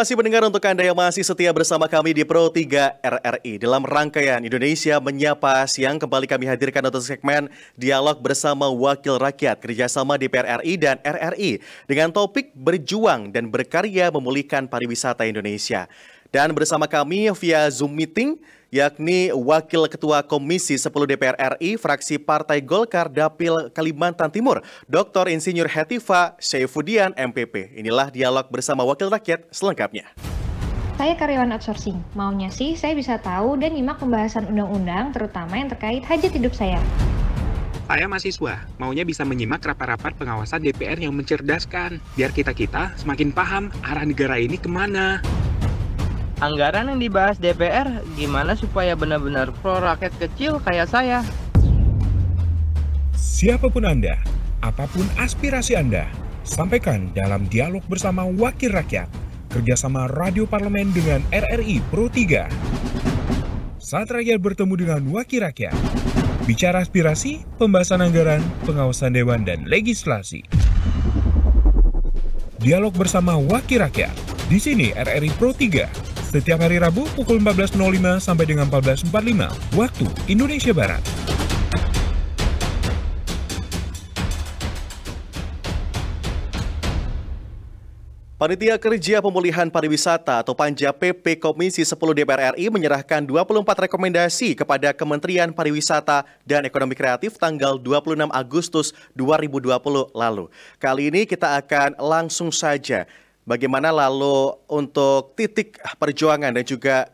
kasih 0.00 0.16
pendengar 0.16 0.40
untuk 0.48 0.64
Anda 0.64 0.80
yang 0.80 0.96
masih 0.96 1.20
setia 1.20 1.52
bersama 1.52 1.84
kami 1.84 2.16
di 2.16 2.24
Pro 2.24 2.48
3 2.48 3.04
RRI. 3.04 3.60
Dalam 3.60 3.84
rangkaian 3.84 4.40
Indonesia 4.40 4.96
Menyapa 4.96 5.60
Siang, 5.68 6.00
kembali 6.00 6.24
kami 6.24 6.48
hadirkan 6.48 6.88
untuk 6.88 7.04
segmen 7.04 7.52
Dialog 7.76 8.16
bersama 8.24 8.72
Wakil 8.72 9.20
Rakyat 9.20 9.60
kerjasama 9.60 10.16
DPR 10.16 10.64
RI 10.64 10.80
dan 10.80 10.96
RRI 11.04 11.60
dengan 11.84 12.16
topik 12.16 12.48
berjuang 12.56 13.28
dan 13.28 13.52
berkarya 13.52 14.08
memulihkan 14.08 14.72
pariwisata 14.72 15.28
Indonesia. 15.28 15.84
Dan 16.32 16.56
bersama 16.56 16.88
kami 16.88 17.28
via 17.36 17.68
Zoom 17.68 17.92
Meeting, 17.92 18.40
yakni 18.70 19.34
Wakil 19.34 19.90
Ketua 19.90 20.22
Komisi 20.22 20.78
10 20.78 20.90
DPR 20.90 21.36
RI, 21.58 21.74
fraksi 21.74 22.22
Partai 22.22 22.62
Golkar 22.62 23.10
Dapil 23.10 23.68
Kalimantan 23.74 24.30
Timur, 24.30 24.62
Dr. 24.86 25.26
Insinyur 25.26 25.66
Hetifa 25.66 26.38
Syafudian 26.38 27.12
MPP. 27.18 27.74
Inilah 27.76 28.08
dialog 28.14 28.46
bersama 28.48 28.86
Wakil 28.86 29.10
Rakyat 29.10 29.50
selengkapnya. 29.50 30.06
Saya 31.00 31.16
karyawan 31.16 31.56
outsourcing. 31.56 31.98
Maunya 32.12 32.52
sih 32.52 32.76
saya 32.76 32.92
bisa 32.94 33.16
tahu 33.18 33.56
dan 33.56 33.72
nyimak 33.72 33.98
pembahasan 33.98 34.46
undang-undang 34.52 35.16
terutama 35.16 35.56
yang 35.56 35.72
terkait 35.72 36.04
hajat 36.04 36.30
hidup 36.30 36.52
saya. 36.52 36.78
Saya 37.90 38.06
mahasiswa, 38.06 38.70
maunya 38.78 39.02
bisa 39.02 39.26
menyimak 39.26 39.66
rapat-rapat 39.66 40.14
pengawasan 40.14 40.62
DPR 40.62 40.94
yang 41.02 41.10
mencerdaskan, 41.10 41.98
biar 42.14 42.30
kita-kita 42.30 42.94
semakin 42.94 43.34
paham 43.34 43.66
arah 43.82 44.06
negara 44.06 44.38
ini 44.38 44.54
ke 44.54 44.70
mana. 44.70 45.18
Anggaran 46.40 46.88
yang 46.88 47.04
dibahas 47.04 47.36
DPR 47.36 48.00
gimana 48.16 48.56
supaya 48.56 48.96
benar-benar 48.96 49.52
pro 49.60 49.76
rakyat 49.76 50.08
kecil 50.16 50.56
kayak 50.64 50.88
saya? 50.88 51.20
Siapa 53.12 53.68
pun 53.68 53.84
Anda, 53.84 54.16
apa 54.64 54.88
pun 54.88 55.04
aspirasi 55.20 55.76
Anda, 55.76 56.08
sampaikan 56.40 57.12
dalam 57.12 57.44
dialog 57.52 57.84
bersama 57.92 58.24
Wakil 58.24 58.72
Rakyat, 58.72 59.12
kerjasama 59.52 60.08
Radio 60.16 60.48
Parlemen 60.48 60.88
dengan 60.96 61.20
RRI 61.28 61.84
Pro 61.92 62.08
3. 62.08 62.48
Saat 63.76 64.08
rakyat 64.08 64.40
bertemu 64.40 64.74
dengan 64.80 65.00
Wakil 65.12 65.44
Rakyat, 65.44 65.76
bicara 66.48 66.80
aspirasi, 66.80 67.44
pembahasan 67.60 68.00
anggaran, 68.00 68.40
pengawasan 68.64 69.12
dewan, 69.12 69.44
dan 69.44 69.68
legislasi. 69.68 70.40
Dialog 72.64 72.96
bersama 72.96 73.36
Wakil 73.36 73.84
Rakyat, 73.84 74.16
di 74.48 74.56
sini 74.56 74.88
RRI 74.96 75.28
Pro 75.36 75.52
3 75.52 76.09
setiap 76.30 76.62
hari 76.62 76.78
Rabu 76.78 77.10
pukul 77.18 77.42
14.05 77.42 78.22
sampai 78.22 78.46
dengan 78.46 78.70
14.45 78.70 79.74
waktu 79.74 80.06
Indonesia 80.30 80.70
Barat. 80.70 81.02
Panitia 88.40 88.80
Kerja 88.80 89.20
Pemulihan 89.20 89.68
Pariwisata 89.68 90.40
atau 90.40 90.56
Panja 90.56 90.96
PP 90.96 91.36
Komisi 91.36 91.84
10 91.84 91.92
DPR 91.92 92.56
RI 92.56 92.72
menyerahkan 92.72 93.20
24 93.20 93.84
rekomendasi 93.84 94.56
kepada 94.56 94.96
Kementerian 94.96 95.52
Pariwisata 95.52 96.24
dan 96.48 96.64
Ekonomi 96.64 96.96
Kreatif 96.96 97.36
tanggal 97.36 97.76
26 97.76 98.32
Agustus 98.32 98.96
2020 99.12 99.68
lalu. 100.16 100.48
Kali 100.80 101.12
ini 101.12 101.28
kita 101.28 101.60
akan 101.60 102.00
langsung 102.00 102.48
saja 102.48 103.04
Bagaimana 103.48 103.88
lalu 103.88 104.52
untuk 104.68 105.32
titik 105.34 105.80
perjuangan 105.96 106.52
dan 106.52 106.64
juga 106.64 107.08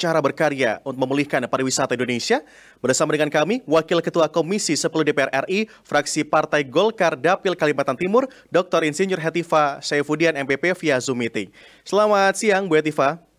cara 0.00 0.16
berkarya 0.24 0.80
untuk 0.80 0.96
memulihkan 1.04 1.44
pariwisata 1.44 1.92
Indonesia? 1.92 2.40
Bersama 2.80 3.12
dengan 3.12 3.28
kami, 3.28 3.60
Wakil 3.68 4.00
Ketua 4.00 4.32
Komisi 4.32 4.72
10 4.72 4.88
DPR 4.88 5.28
RI, 5.44 5.68
fraksi 5.84 6.24
Partai 6.24 6.64
Golkar 6.64 7.12
Dapil 7.18 7.52
Kalimantan 7.52 8.00
Timur, 8.00 8.24
Dr. 8.48 8.88
Insinyur 8.88 9.20
Hetifa 9.20 9.84
Saifudian 9.84 10.32
MPP 10.32 10.72
via 10.80 10.96
Zoom 10.96 11.20
Meeting. 11.20 11.52
Selamat 11.84 12.40
siang, 12.40 12.64
Bu 12.64 12.80
Hetifa. 12.80 13.29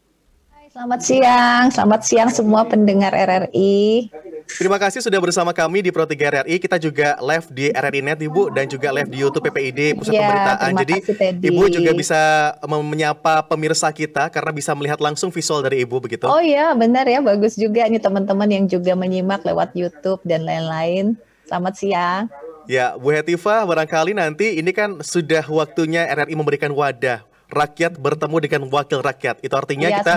Selamat 0.72 1.04
siang, 1.04 1.68
selamat 1.68 2.02
siang 2.08 2.30
semua 2.32 2.64
pendengar 2.64 3.12
RRI. 3.12 4.08
Terima 4.48 4.80
kasih 4.80 5.04
sudah 5.04 5.20
bersama 5.20 5.52
kami 5.52 5.84
di 5.84 5.92
Pro 5.92 6.08
3 6.08 6.16
RRI. 6.16 6.64
Kita 6.64 6.80
juga 6.80 7.20
live 7.20 7.48
di 7.52 7.66
RRI 7.76 8.00
Net 8.00 8.24
Ibu 8.24 8.56
dan 8.56 8.72
juga 8.72 8.88
live 8.96 9.12
di 9.12 9.20
YouTube 9.20 9.52
PPID 9.52 10.00
Pusat 10.00 10.16
ya, 10.16 10.24
Pemberitaan. 10.24 10.72
Jadi 10.80 10.96
kasih, 11.04 11.44
Ibu 11.44 11.64
juga 11.76 11.92
bisa 11.92 12.22
menyapa 12.64 13.44
pemirsa 13.52 13.92
kita 13.92 14.32
karena 14.32 14.56
bisa 14.56 14.72
melihat 14.72 15.04
langsung 15.04 15.28
visual 15.28 15.60
dari 15.60 15.84
Ibu 15.84 16.08
begitu. 16.08 16.32
Oh 16.32 16.40
iya, 16.40 16.72
benar 16.72 17.04
ya. 17.04 17.20
Bagus 17.20 17.60
juga 17.60 17.92
nih 17.92 18.00
teman-teman 18.00 18.48
yang 18.48 18.64
juga 18.72 18.96
menyimak 18.96 19.44
lewat 19.44 19.76
YouTube 19.76 20.24
dan 20.24 20.48
lain-lain. 20.48 21.20
Selamat 21.52 21.76
siang. 21.76 22.24
Ya, 22.64 22.96
Bu 22.96 23.12
Hetiva, 23.12 23.68
barangkali 23.68 24.16
nanti 24.16 24.56
ini 24.56 24.72
kan 24.72 25.04
sudah 25.04 25.44
waktunya 25.52 26.08
RRI 26.08 26.32
memberikan 26.40 26.72
wadah 26.72 27.28
rakyat 27.52 28.00
bertemu 28.00 28.38
dengan 28.40 28.62
wakil 28.72 29.04
rakyat. 29.04 29.44
Itu 29.44 29.54
artinya 29.60 29.92
ya, 29.92 30.00
kita 30.00 30.14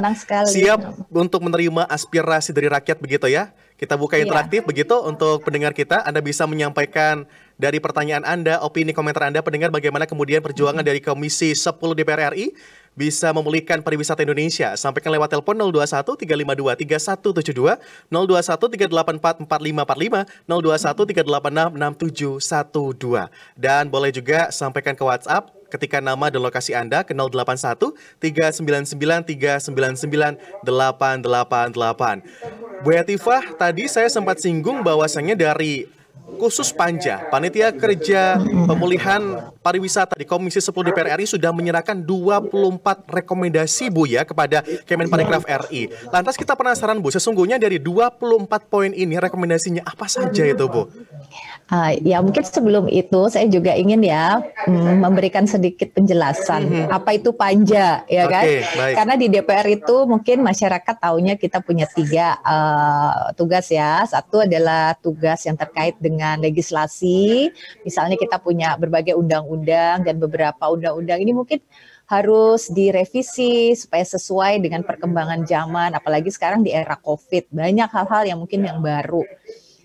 siap 0.47 0.81
untuk 1.11 1.43
menerima 1.43 1.85
aspirasi 1.91 2.55
dari 2.55 2.71
rakyat 2.71 3.03
begitu 3.03 3.27
ya. 3.27 3.51
Kita 3.75 3.99
buka 3.99 4.15
iya. 4.15 4.23
interaktif 4.23 4.63
ya. 4.63 4.67
begitu 4.71 4.95
untuk 5.03 5.43
pendengar 5.43 5.75
kita. 5.75 6.07
Anda 6.07 6.23
bisa 6.23 6.47
menyampaikan 6.47 7.27
dari 7.59 7.79
pertanyaan 7.79 8.27
Anda, 8.27 8.63
opini 8.63 8.95
komentar 8.95 9.27
Anda 9.27 9.43
pendengar 9.43 9.71
bagaimana 9.71 10.07
kemudian 10.07 10.43
perjuangan 10.43 10.83
dari 10.83 10.99
Komisi 11.03 11.55
10 11.55 11.75
DPR 11.95 12.35
RI 12.35 12.55
bisa 12.95 13.31
memulihkan 13.35 13.83
pariwisata 13.83 14.23
Indonesia. 14.23 14.75
Sampaikan 14.79 15.11
lewat 15.15 15.31
telepon 15.31 15.55
021 15.59 16.19
352 16.19 16.75
3172, 17.51 17.79
021 18.11 18.91
384 18.91 19.47
4545, 19.47 20.27
021 20.47 22.39
386 22.43 22.43
6712. 22.43 23.31
Dan 23.59 23.87
boleh 23.91 24.11
juga 24.11 24.51
sampaikan 24.51 24.95
ke 24.99 25.03
WhatsApp 25.03 25.54
ketika 25.75 25.99
nama 25.99 26.31
dan 26.31 26.39
lokasi 26.39 26.71
Anda 26.71 27.03
ke 27.03 27.11
081 27.11 27.99
399 28.23 29.27
399 29.27 30.39
888. 30.63 32.87
Bu 32.87 32.95
Yatifah, 32.95 33.59
tadi 33.59 33.91
saya 33.91 34.07
sempat 34.07 34.39
singgung 34.39 34.87
bahwasannya 34.87 35.35
dari 35.35 35.91
khusus 36.37 36.73
Panja, 36.73 37.29
Panitia 37.29 37.71
Kerja 37.73 38.41
Pemulihan 38.67 39.53
Pariwisata 39.61 40.17
di 40.17 40.27
Komisi 40.27 40.61
10 40.61 40.73
DPR 40.73 41.21
RI 41.21 41.27
sudah 41.29 41.53
menyerahkan 41.53 42.01
24 42.01 43.09
rekomendasi 43.09 43.93
Bu 43.93 44.09
ya 44.09 44.25
kepada 44.25 44.65
Kemenparekraf 44.85 45.45
RI. 45.69 45.93
Lantas 46.11 46.37
kita 46.37 46.57
penasaran 46.57 47.01
Bu, 47.01 47.13
sesungguhnya 47.13 47.61
dari 47.61 47.81
24 47.81 48.73
poin 48.73 48.91
ini 48.93 49.17
rekomendasinya 49.21 49.85
apa 49.85 50.09
saja 50.11 50.45
itu 50.45 50.65
Bu? 50.67 50.89
Uh, 51.65 51.97
ya 52.05 52.21
mungkin 52.21 52.45
sebelum 52.45 52.93
itu 52.93 53.33
saya 53.33 53.49
juga 53.49 53.73
ingin 53.73 54.05
ya 54.05 54.37
mm, 54.69 55.01
memberikan 55.01 55.49
sedikit 55.49 55.97
penjelasan. 55.97 56.69
Mm 56.69 56.73
-hmm. 56.77 56.93
apa 56.93 57.11
itu 57.17 57.33
panja 57.33 58.05
ya 58.05 58.29
kan? 58.29 58.45
baik. 58.45 58.95
karena 59.01 59.15
di 59.17 59.27
DPR 59.33 59.69
itu 59.73 59.97
mungkin 60.05 60.45
masyarakat 60.45 60.97
tahunya 61.01 61.41
kita 61.41 61.65
punya 61.65 61.89
tiga 61.89 62.37
uh, 62.45 63.33
tugas 63.33 63.73
ya. 63.73 64.05
Satu 64.05 64.45
adalah 64.45 64.93
tugas 65.01 65.41
yang 65.49 65.57
terkait 65.57 65.97
dengan 65.97 66.37
legislasi. 66.37 67.49
Misalnya 67.81 68.21
kita 68.21 68.37
punya 68.45 68.77
berbagai 68.77 69.17
undang-undang 69.17 70.05
dan 70.05 70.21
beberapa 70.21 70.69
undang-undang 70.69 71.25
ini 71.25 71.33
mungkin 71.33 71.65
harus 72.05 72.69
direvisi 72.69 73.73
supaya 73.73 74.05
sesuai 74.05 74.61
dengan 74.61 74.85
perkembangan 74.85 75.49
zaman. 75.49 75.97
Apalagi 75.97 76.29
sekarang 76.29 76.61
di 76.61 76.77
era 76.77 77.01
Covid 77.01 77.49
banyak 77.49 77.89
hal-hal 77.89 78.23
yang 78.29 78.39
mungkin 78.45 78.69
yang 78.69 78.85
baru 78.85 79.25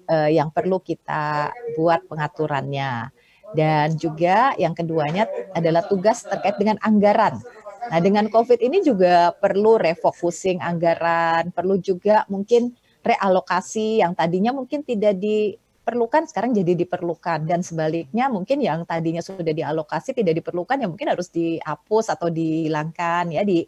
uh, 0.09 0.29
yang 0.29 0.49
perlu 0.49 0.81
kita 0.81 1.53
buat 1.77 2.03
pengaturannya. 2.09 3.13
Dan 3.49 3.97
juga 3.97 4.53
yang 4.61 4.77
keduanya 4.77 5.25
adalah 5.57 5.85
tugas 5.85 6.21
terkait 6.21 6.57
dengan 6.61 6.77
anggaran. 6.85 7.41
Nah, 7.89 7.99
dengan 8.03 8.29
COVID 8.29 8.61
ini 8.61 8.85
juga 8.85 9.33
perlu 9.33 9.81
refocusing 9.81 10.61
anggaran, 10.61 11.49
perlu 11.49 11.81
juga 11.81 12.27
mungkin 12.29 12.77
realokasi 13.01 14.03
yang 14.03 14.13
tadinya 14.13 14.53
mungkin 14.53 14.85
tidak 14.85 15.17
diperlukan 15.17 16.29
sekarang 16.29 16.53
jadi 16.53 16.77
diperlukan 16.77 17.47
dan 17.47 17.65
sebaliknya 17.65 18.27
mungkin 18.29 18.61
yang 18.61 18.83
tadinya 18.85 19.23
sudah 19.23 19.55
dialokasi 19.55 20.13
tidak 20.13 20.43
diperlukan 20.43 20.77
ya 20.77 20.87
mungkin 20.91 21.09
harus 21.09 21.31
dihapus 21.31 22.11
atau 22.13 22.27
dihilangkan 22.29 23.33
ya 23.33 23.41
di 23.47 23.65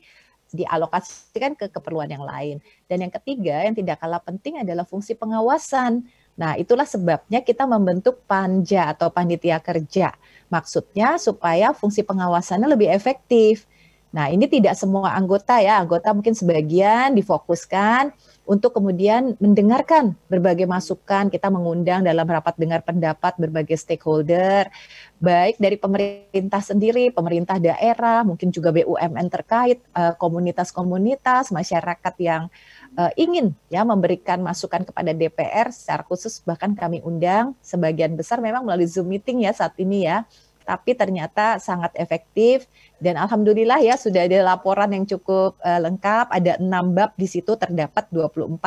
dialokasikan 0.51 1.55
ke 1.55 1.71
keperluan 1.71 2.11
yang 2.11 2.27
lain. 2.27 2.59
Dan 2.85 3.07
yang 3.07 3.13
ketiga 3.15 3.63
yang 3.63 3.71
tidak 3.71 4.03
kalah 4.03 4.19
penting 4.19 4.59
adalah 4.59 4.83
fungsi 4.83 5.15
pengawasan. 5.15 6.05
Nah, 6.39 6.55
itulah 6.57 6.87
sebabnya 6.87 7.43
kita 7.43 7.67
membentuk 7.67 8.23
panja 8.25 8.91
atau 8.91 9.11
panitia 9.11 9.59
kerja. 9.59 10.15
Maksudnya 10.47 11.19
supaya 11.19 11.75
fungsi 11.75 12.01
pengawasannya 12.01 12.71
lebih 12.71 12.89
efektif. 12.91 13.67
Nah, 14.11 14.27
ini 14.27 14.47
tidak 14.47 14.75
semua 14.75 15.15
anggota 15.15 15.59
ya, 15.63 15.79
anggota 15.79 16.11
mungkin 16.11 16.35
sebagian 16.35 17.15
difokuskan 17.15 18.11
untuk 18.51 18.75
kemudian 18.75 19.39
mendengarkan 19.39 20.11
berbagai 20.27 20.67
masukan. 20.67 21.31
Kita 21.31 21.47
mengundang 21.47 22.03
dalam 22.03 22.27
rapat 22.27 22.59
dengar 22.59 22.83
pendapat 22.83 23.39
berbagai 23.39 23.79
stakeholder, 23.79 24.67
baik 25.23 25.55
dari 25.55 25.79
pemerintah 25.79 26.59
sendiri, 26.59 27.15
pemerintah 27.15 27.63
daerah, 27.63 28.27
mungkin 28.27 28.51
juga 28.51 28.75
BUMN 28.75 29.31
terkait, 29.31 29.79
eh, 29.79 30.13
komunitas-komunitas, 30.19 31.55
masyarakat 31.55 32.13
yang 32.19 32.51
eh, 32.99 33.11
ingin 33.15 33.55
ya 33.71 33.87
memberikan 33.87 34.43
masukan 34.43 34.83
kepada 34.83 35.15
DPR 35.15 35.71
secara 35.71 36.03
khusus 36.03 36.43
bahkan 36.43 36.75
kami 36.75 36.99
undang 37.07 37.55
sebagian 37.63 38.19
besar 38.19 38.43
memang 38.43 38.67
melalui 38.67 38.83
Zoom 38.83 39.07
meeting 39.07 39.47
ya 39.47 39.55
saat 39.55 39.79
ini 39.79 40.11
ya 40.11 40.27
tapi 40.63 40.93
ternyata 40.93 41.57
sangat 41.57 41.91
efektif 41.97 42.69
dan 43.01 43.17
alhamdulillah 43.17 43.81
ya 43.81 43.97
sudah 43.97 44.25
ada 44.25 44.45
laporan 44.45 44.93
yang 44.93 45.05
cukup 45.09 45.57
uh, 45.61 45.79
lengkap 45.81 46.29
ada 46.29 46.57
enam 46.61 46.93
bab 46.93 47.11
di 47.17 47.25
situ 47.25 47.57
terdapat 47.57 48.07
24 48.13 48.57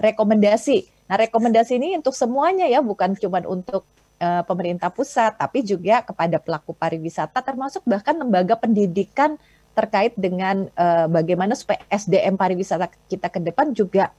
rekomendasi. 0.00 0.86
Nah, 1.10 1.16
rekomendasi 1.20 1.76
ini 1.76 1.98
untuk 1.98 2.16
semuanya 2.16 2.64
ya 2.70 2.80
bukan 2.80 3.18
cuma 3.18 3.42
untuk 3.44 3.84
uh, 4.22 4.42
pemerintah 4.46 4.88
pusat 4.88 5.34
tapi 5.36 5.66
juga 5.66 6.00
kepada 6.06 6.38
pelaku 6.38 6.72
pariwisata 6.72 7.42
termasuk 7.42 7.82
bahkan 7.84 8.16
lembaga 8.16 8.54
pendidikan 8.56 9.36
terkait 9.72 10.12
dengan 10.14 10.68
uh, 10.76 11.08
bagaimana 11.08 11.56
supaya 11.56 11.80
SDM 11.88 12.36
pariwisata 12.36 12.92
kita 13.08 13.32
ke 13.32 13.40
depan 13.40 13.72
juga 13.72 14.12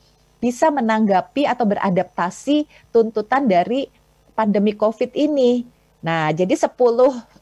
bisa 0.44 0.68
menanggapi 0.68 1.48
atau 1.48 1.64
beradaptasi 1.64 2.68
tuntutan 2.92 3.48
dari 3.48 3.88
pandemi 4.36 4.76
Covid 4.76 5.16
ini. 5.16 5.64
Nah, 6.04 6.36
jadi 6.36 6.52
10 6.52 6.68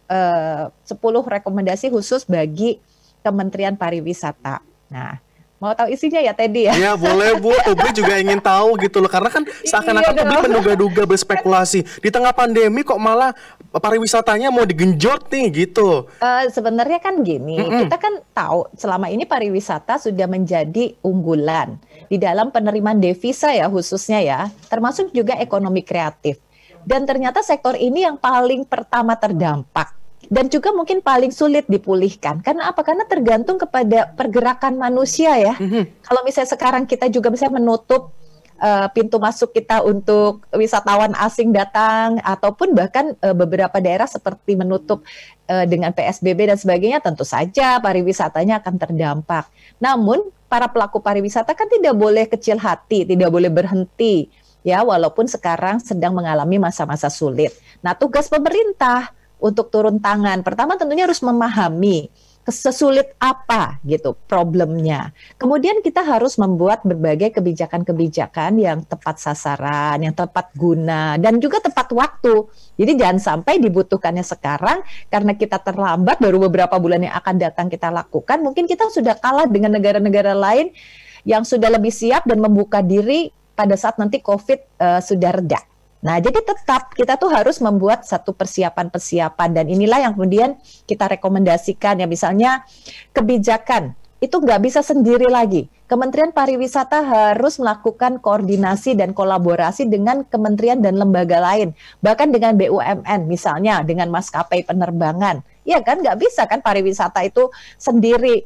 eh, 0.07 0.63
10 0.69 1.25
rekomendasi 1.25 1.89
khusus 1.89 2.23
bagi 2.29 2.77
Kementerian 3.25 3.73
Pariwisata. 3.73 4.61
Nah, 4.93 5.17
mau 5.61 5.73
tahu 5.77 5.93
isinya 5.93 6.17
ya 6.21 6.33
Teddy 6.33 6.69
ya? 6.69 6.73
Iya 6.73 6.93
boleh 6.97 7.37
Bu, 7.37 7.53
publik 7.53 7.93
juga 7.93 8.17
ingin 8.17 8.41
tahu 8.41 8.81
gitu 8.81 8.97
loh 8.97 9.09
karena 9.09 9.29
kan 9.29 9.45
seakan-akan 9.61 10.13
iya 10.13 10.21
publik 10.25 10.41
menduga-duga 10.49 11.03
berspekulasi 11.05 11.85
di 12.01 12.09
tengah 12.09 12.33
pandemi 12.33 12.81
kok 12.81 12.97
malah 12.97 13.33
pariwisatanya 13.69 14.49
mau 14.49 14.65
digenjot 14.65 15.29
nih 15.29 15.69
gitu. 15.69 16.09
Uh, 16.17 16.49
sebenarnya 16.49 16.97
kan 16.97 17.21
gini, 17.21 17.61
mm 17.61 17.65
-hmm. 17.65 17.79
kita 17.85 17.97
kan 18.01 18.13
tahu 18.33 18.67
selama 18.73 19.13
ini 19.13 19.23
pariwisata 19.29 20.01
sudah 20.01 20.25
menjadi 20.25 20.97
unggulan 21.05 21.77
di 22.09 22.17
dalam 22.17 22.49
penerimaan 22.49 22.97
devisa 22.97 23.53
ya 23.53 23.69
khususnya 23.69 24.19
ya, 24.19 24.39
termasuk 24.67 25.13
juga 25.13 25.37
ekonomi 25.37 25.85
kreatif. 25.85 26.41
Dan 26.83 27.05
ternyata 27.05 27.45
sektor 27.45 27.77
ini 27.77 28.05
yang 28.05 28.17
paling 28.17 28.65
pertama 28.65 29.17
terdampak 29.17 30.01
dan 30.31 30.47
juga 30.47 30.71
mungkin 30.71 31.03
paling 31.03 31.35
sulit 31.35 31.67
dipulihkan. 31.67 32.39
Karena 32.39 32.71
apa? 32.71 32.87
Karena 32.87 33.03
tergantung 33.03 33.59
kepada 33.59 34.15
pergerakan 34.15 34.79
manusia 34.79 35.35
ya. 35.35 35.59
Mm-hmm. 35.59 36.07
Kalau 36.07 36.21
misalnya 36.23 36.49
sekarang 36.55 36.83
kita 36.87 37.11
juga 37.11 37.27
bisa 37.27 37.51
menutup 37.51 38.15
uh, 38.63 38.87
pintu 38.95 39.19
masuk 39.19 39.51
kita 39.51 39.83
untuk 39.83 40.47
wisatawan 40.55 41.11
asing 41.19 41.51
datang 41.51 42.23
ataupun 42.23 42.71
bahkan 42.71 43.11
uh, 43.19 43.35
beberapa 43.35 43.75
daerah 43.83 44.07
seperti 44.07 44.55
menutup 44.55 45.03
uh, 45.51 45.67
dengan 45.67 45.91
PSBB 45.91 46.47
dan 46.47 46.55
sebagainya, 46.55 47.03
tentu 47.03 47.27
saja 47.27 47.83
pariwisatanya 47.83 48.63
akan 48.63 48.75
terdampak. 48.79 49.51
Namun 49.83 50.31
para 50.47 50.71
pelaku 50.71 51.03
pariwisata 51.03 51.51
kan 51.51 51.67
tidak 51.67 51.91
boleh 51.91 52.23
kecil 52.29 52.55
hati, 52.55 53.03
tidak 53.03 53.27
boleh 53.27 53.51
berhenti 53.51 54.31
ya 54.61 54.85
walaupun 54.85 55.25
sekarang 55.29 55.81
sedang 55.81 56.13
mengalami 56.13 56.57
masa-masa 56.61 57.09
sulit. 57.09 57.53
Nah, 57.81 57.97
tugas 57.97 58.29
pemerintah 58.29 59.13
untuk 59.41 59.73
turun 59.73 59.97
tangan 59.97 60.45
pertama 60.45 60.77
tentunya 60.77 61.09
harus 61.09 61.19
memahami 61.25 62.13
sesulit 62.49 63.13
apa 63.21 63.77
gitu 63.85 64.17
problemnya. 64.25 65.13
Kemudian 65.37 65.85
kita 65.85 66.01
harus 66.01 66.41
membuat 66.41 66.81
berbagai 66.81 67.37
kebijakan-kebijakan 67.37 68.57
yang 68.57 68.81
tepat 68.81 69.21
sasaran, 69.21 70.01
yang 70.01 70.17
tepat 70.17 70.49
guna 70.57 71.21
dan 71.21 71.37
juga 71.37 71.61
tepat 71.61 71.93
waktu. 71.93 72.49
Jadi 72.81 72.97
jangan 72.97 73.19
sampai 73.21 73.61
dibutuhkannya 73.61 74.25
sekarang 74.25 74.81
karena 75.13 75.37
kita 75.37 75.61
terlambat 75.61 76.17
baru 76.17 76.49
beberapa 76.49 76.81
bulan 76.81 77.05
yang 77.05 77.13
akan 77.13 77.35
datang 77.37 77.69
kita 77.69 77.93
lakukan, 77.93 78.41
mungkin 78.41 78.65
kita 78.65 78.89
sudah 78.89 79.13
kalah 79.21 79.45
dengan 79.45 79.77
negara-negara 79.77 80.33
lain 80.33 80.73
yang 81.21 81.45
sudah 81.45 81.69
lebih 81.69 81.93
siap 81.93 82.25
dan 82.25 82.41
membuka 82.41 82.81
diri 82.81 83.29
pada 83.61 83.77
saat 83.77 84.01
nanti 84.01 84.17
COVID 84.17 84.59
uh, 84.81 84.97
sudah 85.05 85.37
reda. 85.37 85.61
Nah, 86.01 86.17
jadi 86.17 86.41
tetap 86.41 86.97
kita 86.97 87.13
tuh 87.21 87.29
harus 87.29 87.61
membuat 87.61 88.09
satu 88.09 88.33
persiapan-persiapan 88.33 89.49
dan 89.53 89.65
inilah 89.69 90.01
yang 90.01 90.17
kemudian 90.17 90.57
kita 90.89 91.05
rekomendasikan 91.05 92.01
ya 92.01 92.09
misalnya 92.09 92.65
kebijakan 93.13 93.93
itu 94.21 94.37
nggak 94.37 94.61
bisa 94.65 94.81
sendiri 94.85 95.29
lagi. 95.29 95.65
Kementerian 95.89 96.29
Pariwisata 96.29 97.01
harus 97.01 97.57
melakukan 97.57 98.21
koordinasi 98.21 98.93
dan 98.93 99.17
kolaborasi 99.17 99.89
dengan 99.89 100.21
kementerian 100.25 100.77
dan 100.77 101.01
lembaga 101.01 101.41
lain, 101.41 101.73
bahkan 102.05 102.29
dengan 102.29 102.53
BUMN 102.53 103.25
misalnya 103.25 103.81
dengan 103.81 104.13
maskapai 104.13 104.61
penerbangan. 104.61 105.41
Ya 105.65 105.81
kan 105.81 106.01
nggak 106.01 106.17
bisa 106.21 106.45
kan 106.45 106.61
pariwisata 106.61 107.25
itu 107.25 107.49
sendiri 107.77 108.45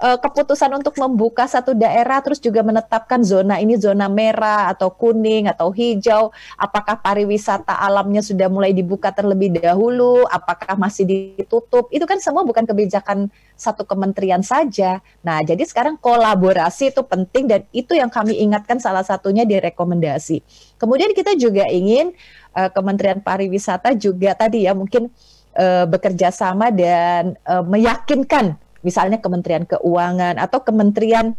uh, 0.00 0.18
keputusan 0.18 0.70
untuk 0.74 0.96
membuka 0.98 1.46
satu 1.46 1.76
daerah 1.76 2.18
terus 2.24 2.42
juga 2.42 2.64
menetapkan 2.64 3.22
zona 3.22 3.60
ini 3.60 3.78
zona 3.78 4.10
merah 4.10 4.70
atau 4.72 4.90
kuning 4.90 5.46
atau 5.50 5.70
hijau, 5.70 6.30
apakah 6.58 6.98
pariwisata 6.98 7.74
alamnya 7.74 8.24
sudah 8.24 8.48
mulai 8.50 8.74
dibuka 8.74 9.10
terlebih 9.14 9.54
dahulu, 9.60 10.26
apakah 10.30 10.74
masih 10.78 11.04
ditutup, 11.06 11.90
itu 11.94 12.02
kan 12.08 12.18
semua 12.18 12.42
bukan 12.42 12.64
kebijakan 12.66 13.28
satu 13.54 13.86
kementerian 13.86 14.42
saja. 14.42 14.98
Nah, 15.22 15.42
jadi 15.46 15.62
sekarang 15.62 16.00
kolaborasi 16.00 16.90
itu 16.90 17.02
penting 17.06 17.46
dan 17.46 17.60
itu 17.70 17.94
yang 17.94 18.10
kami 18.10 18.38
ingatkan 18.42 18.82
salah 18.82 19.06
satunya 19.06 19.46
di 19.46 19.58
rekomendasi. 19.60 20.42
Kemudian 20.80 21.14
kita 21.14 21.38
juga 21.38 21.70
ingin 21.70 22.12
uh, 22.56 22.70
Kementerian 22.74 23.22
Pariwisata 23.22 23.94
juga 23.94 24.34
tadi 24.34 24.66
ya 24.66 24.74
mungkin 24.74 25.08
uh, 25.54 25.86
bekerja 25.86 26.34
sama 26.34 26.74
dan 26.74 27.38
meyakinkan 27.44 28.58
misalnya 28.84 29.18
Kementerian 29.18 29.64
Keuangan 29.64 30.36
atau 30.36 30.60
Kementerian 30.60 31.32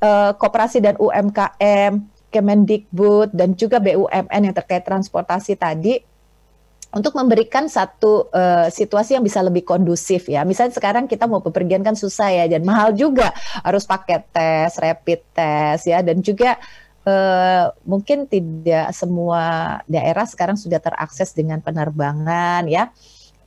uh, 0.00 0.32
Koperasi 0.34 0.80
dan 0.80 0.96
UMKM, 0.96 2.00
Kemendikbud 2.32 3.36
dan 3.36 3.54
juga 3.54 3.78
BUMN 3.78 4.40
yang 4.50 4.56
terkait 4.56 4.82
transportasi 4.82 5.54
tadi 5.54 6.00
untuk 6.90 7.14
memberikan 7.14 7.70
satu 7.70 8.26
uh, 8.34 8.66
situasi 8.66 9.14
yang 9.14 9.22
bisa 9.22 9.38
lebih 9.46 9.62
kondusif 9.62 10.26
ya. 10.26 10.42
Misalnya 10.42 10.74
sekarang 10.74 11.06
kita 11.06 11.30
mau 11.30 11.38
bepergian 11.38 11.86
kan 11.86 11.94
susah 11.94 12.34
ya 12.34 12.44
dan 12.50 12.66
mahal 12.66 12.90
juga 12.90 13.30
harus 13.62 13.86
pakai 13.86 14.26
tes, 14.26 14.74
rapid 14.74 15.20
test 15.30 15.86
ya 15.86 16.02
dan 16.02 16.18
juga 16.18 16.58
uh, 17.06 17.70
mungkin 17.86 18.26
tidak 18.26 18.90
semua 18.90 19.78
daerah 19.86 20.26
sekarang 20.26 20.58
sudah 20.58 20.82
terakses 20.82 21.30
dengan 21.30 21.62
penerbangan 21.62 22.66
ya 22.66 22.90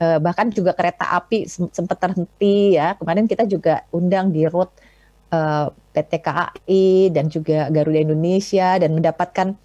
uh, 0.04 0.20
bahkan 0.20 0.52
juga 0.52 0.76
kereta 0.76 1.16
api 1.16 1.48
sempat 1.48 1.96
terhenti 1.96 2.76
ya. 2.76 3.00
Kemarin 3.00 3.26
kita 3.32 3.48
juga 3.48 3.88
undang 3.96 4.36
di 4.36 4.44
road 4.44 4.70
eh, 5.32 5.68
PT 5.96 6.12
KAI 6.22 7.10
dan 7.16 7.26
juga 7.32 7.72
Garuda 7.72 8.00
Indonesia 8.04 8.78
dan 8.78 8.92
mendapatkan 8.94 9.56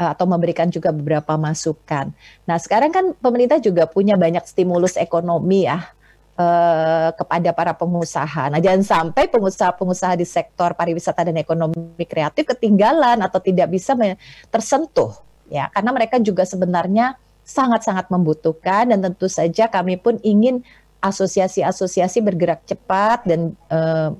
uh, 0.00 0.10
atau 0.14 0.26
memberikan 0.26 0.68
juga 0.68 0.90
beberapa 0.90 1.38
masukan. 1.38 2.10
Nah, 2.44 2.56
sekarang 2.58 2.90
kan 2.90 3.04
pemerintah 3.18 3.62
juga 3.62 3.86
punya 3.86 4.18
banyak 4.18 4.42
stimulus 4.44 4.98
ekonomi 4.98 5.68
ya 5.68 5.80
uh, 6.38 7.10
kepada 7.14 7.50
para 7.54 7.72
pengusaha. 7.76 8.50
Nah, 8.50 8.58
jangan 8.58 8.82
sampai 8.82 9.30
pengusaha-pengusaha 9.30 10.18
di 10.18 10.26
sektor 10.26 10.74
pariwisata 10.74 11.26
dan 11.30 11.36
ekonomi 11.38 12.04
kreatif 12.04 12.48
ketinggalan 12.56 13.22
atau 13.22 13.38
tidak 13.38 13.70
bisa 13.70 13.94
tersentuh 14.50 15.14
ya, 15.48 15.70
karena 15.70 15.90
mereka 15.94 16.16
juga 16.18 16.42
sebenarnya 16.48 17.16
sangat-sangat 17.44 18.08
membutuhkan 18.08 18.88
dan 18.90 18.98
tentu 19.04 19.28
saja 19.28 19.68
kami 19.68 20.00
pun 20.00 20.16
ingin 20.24 20.64
asosiasi-asosiasi 21.04 22.24
bergerak 22.24 22.64
cepat 22.64 23.28
dan 23.28 23.52
uh, 23.68 24.16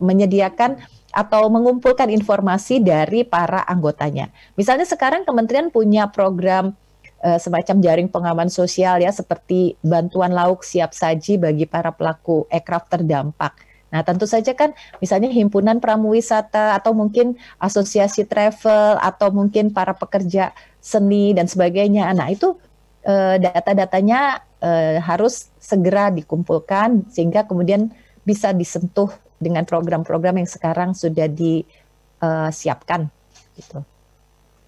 menyediakan 0.00 0.80
atau 1.12 1.52
mengumpulkan 1.52 2.08
informasi 2.08 2.80
dari 2.80 3.22
para 3.22 3.60
anggotanya. 3.68 4.32
Misalnya 4.56 4.88
sekarang 4.88 5.28
kementerian 5.28 5.68
punya 5.68 6.08
program 6.08 6.72
uh, 7.20 7.36
semacam 7.36 7.76
jaring 7.84 8.08
pengaman 8.08 8.48
sosial 8.48 9.04
ya 9.04 9.12
seperti 9.12 9.76
bantuan 9.84 10.32
lauk 10.32 10.64
siap 10.64 10.96
saji 10.96 11.36
bagi 11.36 11.68
para 11.68 11.92
pelaku 11.92 12.48
ekraf 12.48 12.88
terdampak. 12.88 13.71
Nah, 13.92 14.00
tentu 14.00 14.24
saja 14.24 14.56
kan 14.56 14.72
misalnya 15.04 15.28
himpunan 15.28 15.78
pramuwisata 15.78 16.80
atau 16.80 16.96
mungkin 16.96 17.36
asosiasi 17.60 18.24
travel 18.24 18.96
atau 18.98 19.28
mungkin 19.28 19.68
para 19.68 19.92
pekerja 19.92 20.56
seni 20.80 21.36
dan 21.36 21.44
sebagainya. 21.44 22.08
Nah, 22.16 22.32
itu 22.32 22.56
uh, 23.04 23.36
data-datanya 23.36 24.40
uh, 24.64 24.96
harus 25.04 25.52
segera 25.60 26.08
dikumpulkan 26.08 27.12
sehingga 27.12 27.44
kemudian 27.44 27.92
bisa 28.24 28.56
disentuh 28.56 29.12
dengan 29.36 29.68
program-program 29.68 30.40
yang 30.40 30.48
sekarang 30.48 30.94
sudah 30.94 31.26
disiapkan 31.26 33.10
gitu. 33.58 33.82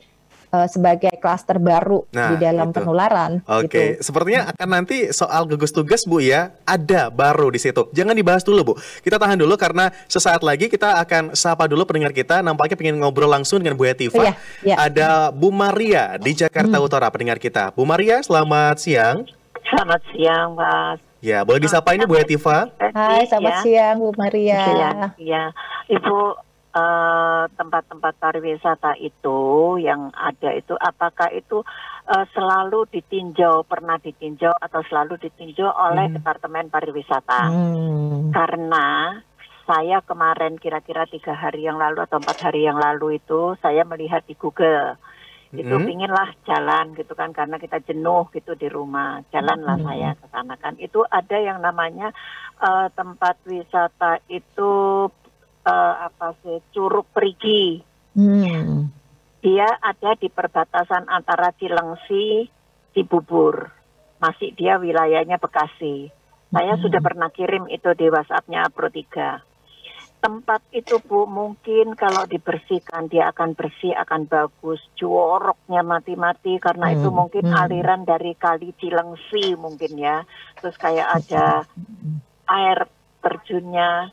uh, 0.50 0.68
sebagai 0.68 1.14
klaster 1.18 1.56
baru 1.62 2.04
nah, 2.10 2.34
di 2.34 2.42
dalam 2.42 2.70
itu. 2.70 2.76
penularan. 2.82 3.40
Oke, 3.46 3.66
okay. 3.66 3.86
gitu. 3.96 4.10
sepertinya 4.10 4.50
akan 4.54 4.68
nanti 4.68 5.10
soal 5.14 5.46
gugus 5.46 5.72
tugas 5.72 6.04
Bu 6.04 6.22
ya, 6.22 6.54
ada 6.66 7.08
baru 7.08 7.48
di 7.50 7.58
situ. 7.62 7.88
Jangan 7.94 8.14
dibahas 8.14 8.42
dulu 8.42 8.60
Bu. 8.62 8.74
Kita 9.02 9.16
tahan 9.16 9.38
dulu 9.38 9.54
karena 9.56 9.94
sesaat 10.10 10.42
lagi 10.42 10.66
kita 10.66 11.00
akan 11.02 11.34
sapa 11.34 11.70
dulu 11.70 11.86
pendengar 11.86 12.12
kita. 12.12 12.42
Nampaknya 12.42 12.76
pengen 12.76 13.00
ngobrol 13.00 13.30
langsung 13.30 13.62
dengan 13.62 13.78
Bu 13.78 13.86
Etiva. 13.86 14.20
Iya, 14.20 14.34
iya. 14.66 14.76
Ada 14.76 15.10
Bu 15.30 15.54
Maria 15.54 16.18
di 16.18 16.34
Jakarta 16.34 16.76
hmm. 16.78 16.86
Utara 16.86 17.06
pendengar 17.08 17.38
kita. 17.38 17.72
Bu 17.72 17.86
Maria, 17.86 18.20
selamat 18.20 18.76
siang. 18.82 19.26
Selamat 19.70 20.02
siang, 20.10 20.58
Mas. 20.58 20.98
Ya, 21.20 21.44
boleh 21.44 21.60
disapa 21.60 21.92
ini 21.92 22.08
Bu 22.08 22.16
Etiva. 22.16 22.72
Hai, 22.80 23.28
selamat 23.28 23.60
ya. 23.60 23.62
siang 23.62 23.96
Bu 24.00 24.10
Maria. 24.16 24.60
Iya, 24.64 24.90
ya. 25.20 25.44
Ibu 25.92 26.49
tempat-tempat 27.50 28.14
uh, 28.14 28.20
pariwisata 28.22 28.94
itu 29.02 29.38
yang 29.82 30.14
ada 30.14 30.54
itu 30.54 30.78
apakah 30.78 31.26
itu 31.34 31.66
uh, 32.06 32.26
selalu 32.30 32.86
ditinjau 32.94 33.66
pernah 33.66 33.98
ditinjau 33.98 34.54
atau 34.54 34.78
selalu 34.86 35.18
ditinjau 35.18 35.66
oleh 35.66 36.06
hmm. 36.06 36.22
departemen 36.22 36.70
pariwisata 36.70 37.50
hmm. 37.50 38.30
karena 38.30 39.18
saya 39.66 40.02
kemarin 40.02 40.58
kira-kira 40.58 41.06
tiga 41.10 41.34
hari 41.34 41.66
yang 41.66 41.78
lalu 41.78 42.02
atau 42.02 42.22
empat 42.22 42.38
hari 42.50 42.66
yang 42.66 42.78
lalu 42.78 43.18
itu 43.18 43.58
saya 43.58 43.82
melihat 43.82 44.22
di 44.26 44.38
Google 44.38 44.94
itu 45.50 45.74
hmm. 45.74 45.82
pinginlah 45.82 46.30
jalan 46.46 46.94
gitu 46.94 47.18
kan 47.18 47.34
karena 47.34 47.58
kita 47.58 47.82
jenuh 47.82 48.30
gitu 48.30 48.54
di 48.54 48.70
rumah 48.70 49.26
jalanlah 49.34 49.82
hmm. 49.82 49.86
saya 49.90 50.10
ke 50.14 50.26
sana 50.30 50.54
kan 50.54 50.78
itu 50.78 51.02
ada 51.10 51.34
yang 51.34 51.58
namanya 51.58 52.14
uh, 52.62 52.86
tempat 52.94 53.34
wisata 53.42 54.22
itu 54.30 54.70
uh, 55.64 55.94
apa 56.08 56.36
sih 56.40 56.58
Curug 56.72 57.08
Perigi. 57.12 57.82
Hmm. 58.16 58.90
Dia 59.40 59.68
ada 59.80 60.12
di 60.20 60.28
perbatasan 60.28 61.08
antara 61.08 61.52
Cilengsi, 61.56 62.48
Cibubur. 62.92 63.72
Masih 64.20 64.52
dia 64.52 64.76
wilayahnya 64.76 65.40
Bekasi. 65.40 66.12
Saya 66.52 66.74
hmm. 66.76 66.82
sudah 66.84 67.00
pernah 67.00 67.32
kirim 67.32 67.64
itu 67.72 67.88
di 67.96 68.12
WhatsAppnya 68.12 68.68
Pro 68.68 68.92
3. 68.92 69.48
Tempat 70.20 70.60
itu 70.76 71.00
Bu 71.00 71.24
mungkin 71.24 71.96
kalau 71.96 72.28
dibersihkan 72.28 73.08
dia 73.08 73.32
akan 73.32 73.56
bersih 73.56 73.96
akan 73.96 74.28
bagus. 74.28 74.84
Joroknya 75.00 75.80
mati-mati 75.80 76.60
karena 76.60 76.92
hmm. 76.92 76.96
itu 77.00 77.08
mungkin 77.08 77.44
hmm. 77.48 77.56
aliran 77.56 78.02
dari 78.04 78.36
kali 78.36 78.76
Cilengsi 78.76 79.56
mungkin 79.56 79.96
ya. 79.96 80.28
Terus 80.60 80.76
kayak 80.76 81.24
ada 81.24 81.64
air 82.52 82.84
terjunnya 83.24 84.12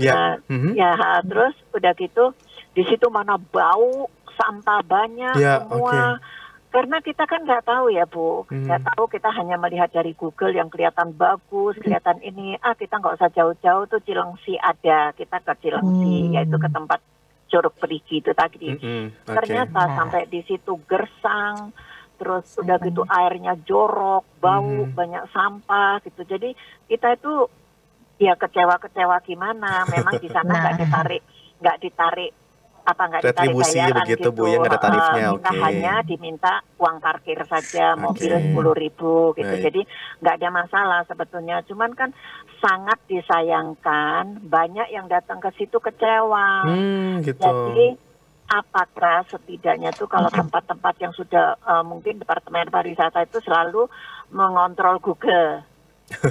Ya. 0.00 0.14
Nah, 0.16 0.34
mm-hmm. 0.48 0.72
ya 0.74 0.92
terus 1.28 1.54
udah 1.76 1.92
gitu 1.94 2.24
di 2.72 2.82
situ 2.88 3.06
mana 3.12 3.36
bau 3.36 4.08
sampah 4.40 4.80
banyak 4.86 5.36
ya, 5.36 5.60
semua. 5.68 6.16
Okay. 6.16 6.38
Karena 6.70 7.02
kita 7.02 7.26
kan 7.26 7.42
nggak 7.42 7.66
tahu 7.66 7.90
ya 7.90 8.06
Bu, 8.06 8.46
mhm. 8.46 8.62
nggak 8.62 8.78
hmm. 8.78 8.90
tahu 8.94 9.04
kita 9.10 9.26
hanya 9.34 9.58
melihat 9.58 9.90
dari 9.90 10.14
Google 10.14 10.54
yang 10.54 10.70
kelihatan 10.70 11.10
bagus, 11.18 11.74
mhm. 11.74 11.82
kelihatan 11.82 12.22
ini, 12.22 12.54
ah 12.62 12.78
kita 12.78 13.02
nggak 13.02 13.18
usah 13.18 13.30
jauh-jauh 13.34 13.90
tuh 13.90 13.98
Cilengsi 14.06 14.54
ada, 14.54 15.10
kita 15.18 15.42
ke 15.42 15.66
Cilengsi, 15.66 16.30
hmm. 16.30 16.32
yaitu 16.38 16.56
ke 16.62 16.70
tempat 16.70 17.02
Curug 17.50 17.74
Perigi 17.74 18.22
itu 18.22 18.30
tadi. 18.30 18.70
Hmm, 18.78 19.10
okay. 19.10 19.34
Ternyata 19.34 19.80
nah. 19.82 19.94
sampai 19.98 20.30
di 20.30 20.46
situ 20.46 20.78
gersang, 20.86 21.74
terus 22.22 22.54
udah 22.62 22.78
gitu 22.86 23.02
airnya 23.02 23.58
jorok, 23.66 24.22
bau, 24.38 24.86
hmm. 24.86 24.94
banyak 24.94 25.26
sampah 25.34 25.98
gitu. 26.06 26.22
Jadi 26.22 26.54
kita 26.86 27.18
itu 27.18 27.50
ya 28.20 28.36
kecewa-kecewa 28.36 29.16
gimana 29.24 29.88
memang 29.88 30.20
di 30.20 30.28
sana 30.28 30.52
nggak 30.52 30.74
nah. 30.76 30.80
ditarik 30.84 31.22
nggak 31.56 31.76
ditarik 31.80 32.32
apa 32.80 33.02
nggak 33.08 33.22
ditarik 33.22 33.54
bayaran 33.56 33.96
begitu 34.04 34.28
gitu. 34.28 34.36
bu 34.36 34.44
yang 34.48 34.62
ada 34.64 34.78
tarifnya 34.80 35.28
uh, 35.32 35.40
okay. 35.40 35.60
hanya 35.60 35.94
diminta 36.04 36.64
uang 36.76 36.96
parkir 37.00 37.40
saja 37.48 37.96
mobil 37.96 38.32
sepuluh 38.32 38.76
ribu 38.76 39.32
gitu 39.36 39.54
Baik. 39.56 39.64
jadi 39.64 39.80
nggak 40.20 40.34
ada 40.36 40.48
masalah 40.52 41.00
sebetulnya 41.08 41.64
cuman 41.64 41.92
kan 41.96 42.10
sangat 42.60 43.00
disayangkan 43.08 44.44
banyak 44.44 44.88
yang 44.92 45.08
datang 45.08 45.40
ke 45.40 45.48
situ 45.56 45.80
kecewa 45.80 46.68
hmm, 46.68 47.24
gitu. 47.24 47.40
jadi 47.40 47.88
apakah 48.50 49.22
setidaknya 49.30 49.94
tuh 49.94 50.10
kalau 50.10 50.28
tempat-tempat 50.28 50.94
yang 50.98 51.14
sudah 51.14 51.54
uh, 51.62 51.86
mungkin 51.86 52.18
departemen 52.18 52.68
pariwisata 52.68 53.22
itu 53.22 53.38
selalu 53.46 53.86
mengontrol 54.34 54.98
Google 54.98 55.69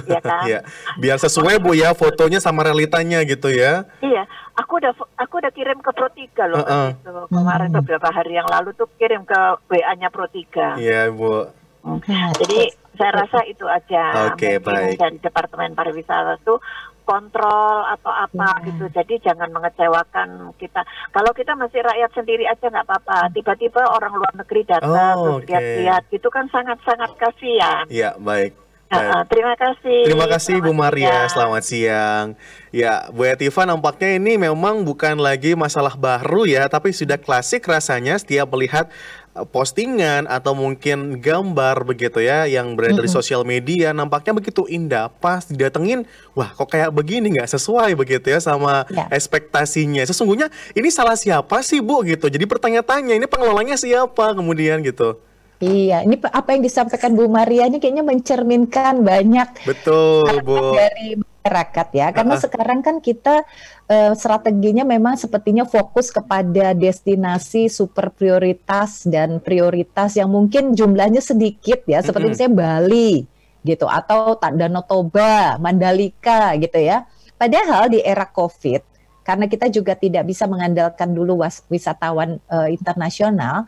ya 0.06 0.20
kan? 0.26 0.44
Iya. 0.46 0.60
Biar 1.00 1.18
sesuai 1.20 1.60
Bu 1.60 1.72
ya 1.76 1.96
fotonya 1.96 2.38
sama 2.38 2.64
realitanya 2.66 3.24
gitu 3.24 3.48
ya. 3.50 3.88
Iya, 4.04 4.24
aku 4.56 4.80
udah 4.80 4.92
aku 5.16 5.34
udah 5.40 5.52
kirim 5.52 5.78
ke 5.80 5.90
Pro 5.92 6.08
3 6.12 6.50
loh 6.52 6.60
uh 6.60 6.64
-uh. 6.64 6.88
Itu. 6.92 7.14
kemarin 7.32 7.70
hmm. 7.72 7.78
beberapa 7.82 8.08
hari 8.12 8.32
yang 8.36 8.48
lalu 8.48 8.76
tuh 8.76 8.88
kirim 9.00 9.24
ke 9.24 9.40
WA-nya 9.70 10.08
Pro 10.12 10.28
3. 10.28 10.80
Iya, 10.80 11.10
Bu. 11.10 11.48
Hmm. 11.80 12.00
Jadi 12.36 12.60
saya 13.00 13.24
rasa 13.24 13.40
itu 13.48 13.64
aja. 13.64 14.28
Oke, 14.28 14.36
okay, 14.36 14.54
baik. 14.60 15.00
Dari 15.00 15.16
Departemen 15.24 15.72
Pariwisata 15.72 16.36
itu 16.36 16.60
kontrol 17.08 17.82
atau 17.90 18.12
apa 18.12 18.60
ya. 18.60 18.66
gitu. 18.70 18.84
Jadi 18.92 19.14
jangan 19.24 19.50
mengecewakan 19.50 20.54
kita. 20.60 20.86
Kalau 21.10 21.32
kita 21.34 21.58
masih 21.58 21.82
rakyat 21.82 22.10
sendiri 22.14 22.44
aja 22.46 22.70
nggak 22.70 22.86
apa-apa. 22.86 23.34
Tiba-tiba 23.34 23.82
orang 23.82 24.14
luar 24.14 24.32
negeri 24.38 24.62
datang 24.62 25.16
oh, 25.18 25.42
terus 25.42 25.50
lihat-lihat 25.50 26.02
okay. 26.06 26.12
gitu 26.14 26.28
kan 26.30 26.46
sangat-sangat 26.52 27.10
kasihan. 27.18 27.84
Iya, 27.90 28.14
baik. 28.20 28.54
Uh, 28.90 29.22
terima 29.30 29.54
kasih. 29.54 30.02
Terima 30.02 30.26
kasih 30.26 30.58
Bu 30.58 30.74
Maria. 30.74 31.06
Siang. 31.06 31.30
Selamat 31.30 31.62
siang. 31.62 32.26
Ya, 32.74 33.06
Bu 33.14 33.22
Etiva 33.22 33.62
nampaknya 33.62 34.18
ini 34.18 34.34
memang 34.34 34.82
bukan 34.82 35.14
lagi 35.22 35.54
masalah 35.54 35.94
baru 35.94 36.42
ya, 36.42 36.66
tapi 36.66 36.90
sudah 36.90 37.14
klasik 37.14 37.62
rasanya 37.70 38.18
setiap 38.18 38.50
melihat 38.50 38.90
eh, 39.38 39.46
postingan 39.46 40.26
atau 40.26 40.58
mungkin 40.58 41.22
gambar 41.22 41.86
begitu 41.86 42.18
ya 42.18 42.50
yang 42.50 42.74
berada 42.74 42.98
mm 42.98 43.06
-hmm. 43.06 43.14
di 43.14 43.14
sosial 43.14 43.46
media 43.46 43.94
nampaknya 43.94 44.34
begitu 44.34 44.66
indah 44.66 45.06
pas 45.22 45.46
didatengin 45.46 46.02
wah 46.34 46.50
kok 46.50 46.66
kayak 46.66 46.90
begini 46.90 47.38
nggak 47.38 47.46
sesuai 47.46 47.94
begitu 47.94 48.26
ya 48.26 48.42
sama 48.42 48.90
yeah. 48.90 49.06
ekspektasinya 49.14 50.02
sesungguhnya 50.02 50.50
ini 50.74 50.90
salah 50.90 51.14
siapa 51.14 51.62
sih 51.62 51.78
Bu 51.78 52.02
gitu 52.02 52.26
jadi 52.26 52.42
pertanyaan-tanya 52.42 53.14
ini 53.22 53.26
pengelolanya 53.30 53.78
siapa 53.78 54.34
kemudian 54.34 54.82
gitu 54.82 55.29
Iya, 55.60 56.08
ini 56.08 56.16
apa 56.24 56.56
yang 56.56 56.64
disampaikan 56.64 57.12
Bu 57.12 57.28
Maria 57.28 57.68
ini 57.68 57.76
kayaknya 57.76 58.00
mencerminkan 58.00 59.04
banyak 59.04 59.68
betul 59.68 60.40
Bu 60.40 60.72
dari 60.72 61.20
masyarakat 61.20 61.88
ya. 61.92 62.06
Karena 62.16 62.32
uh 62.32 62.38
-uh. 62.40 62.44
sekarang 62.48 62.80
kan 62.80 62.96
kita 63.04 63.44
uh, 63.92 64.16
strateginya 64.16 64.88
memang 64.88 65.20
sepertinya 65.20 65.68
fokus 65.68 66.08
kepada 66.08 66.72
destinasi 66.72 67.68
super 67.68 68.08
prioritas 68.08 69.04
dan 69.04 69.36
prioritas 69.44 70.16
yang 70.16 70.32
mungkin 70.32 70.72
jumlahnya 70.72 71.20
sedikit 71.20 71.84
ya, 71.84 72.00
seperti 72.00 72.24
mm 72.24 72.32
-hmm. 72.32 72.40
misalnya 72.40 72.56
Bali 72.56 73.12
gitu 73.60 73.84
atau 73.84 74.40
Danau 74.40 74.80
Toba, 74.88 75.60
Mandalika 75.60 76.56
gitu 76.56 76.80
ya. 76.80 77.04
Padahal 77.36 77.92
di 77.92 78.00
era 78.00 78.24
Covid 78.24 78.89
karena 79.30 79.46
kita 79.46 79.70
juga 79.70 79.94
tidak 79.94 80.26
bisa 80.26 80.50
mengandalkan 80.50 81.14
dulu 81.14 81.38
wisatawan 81.70 82.42
uh, 82.50 82.66
internasional 82.66 83.62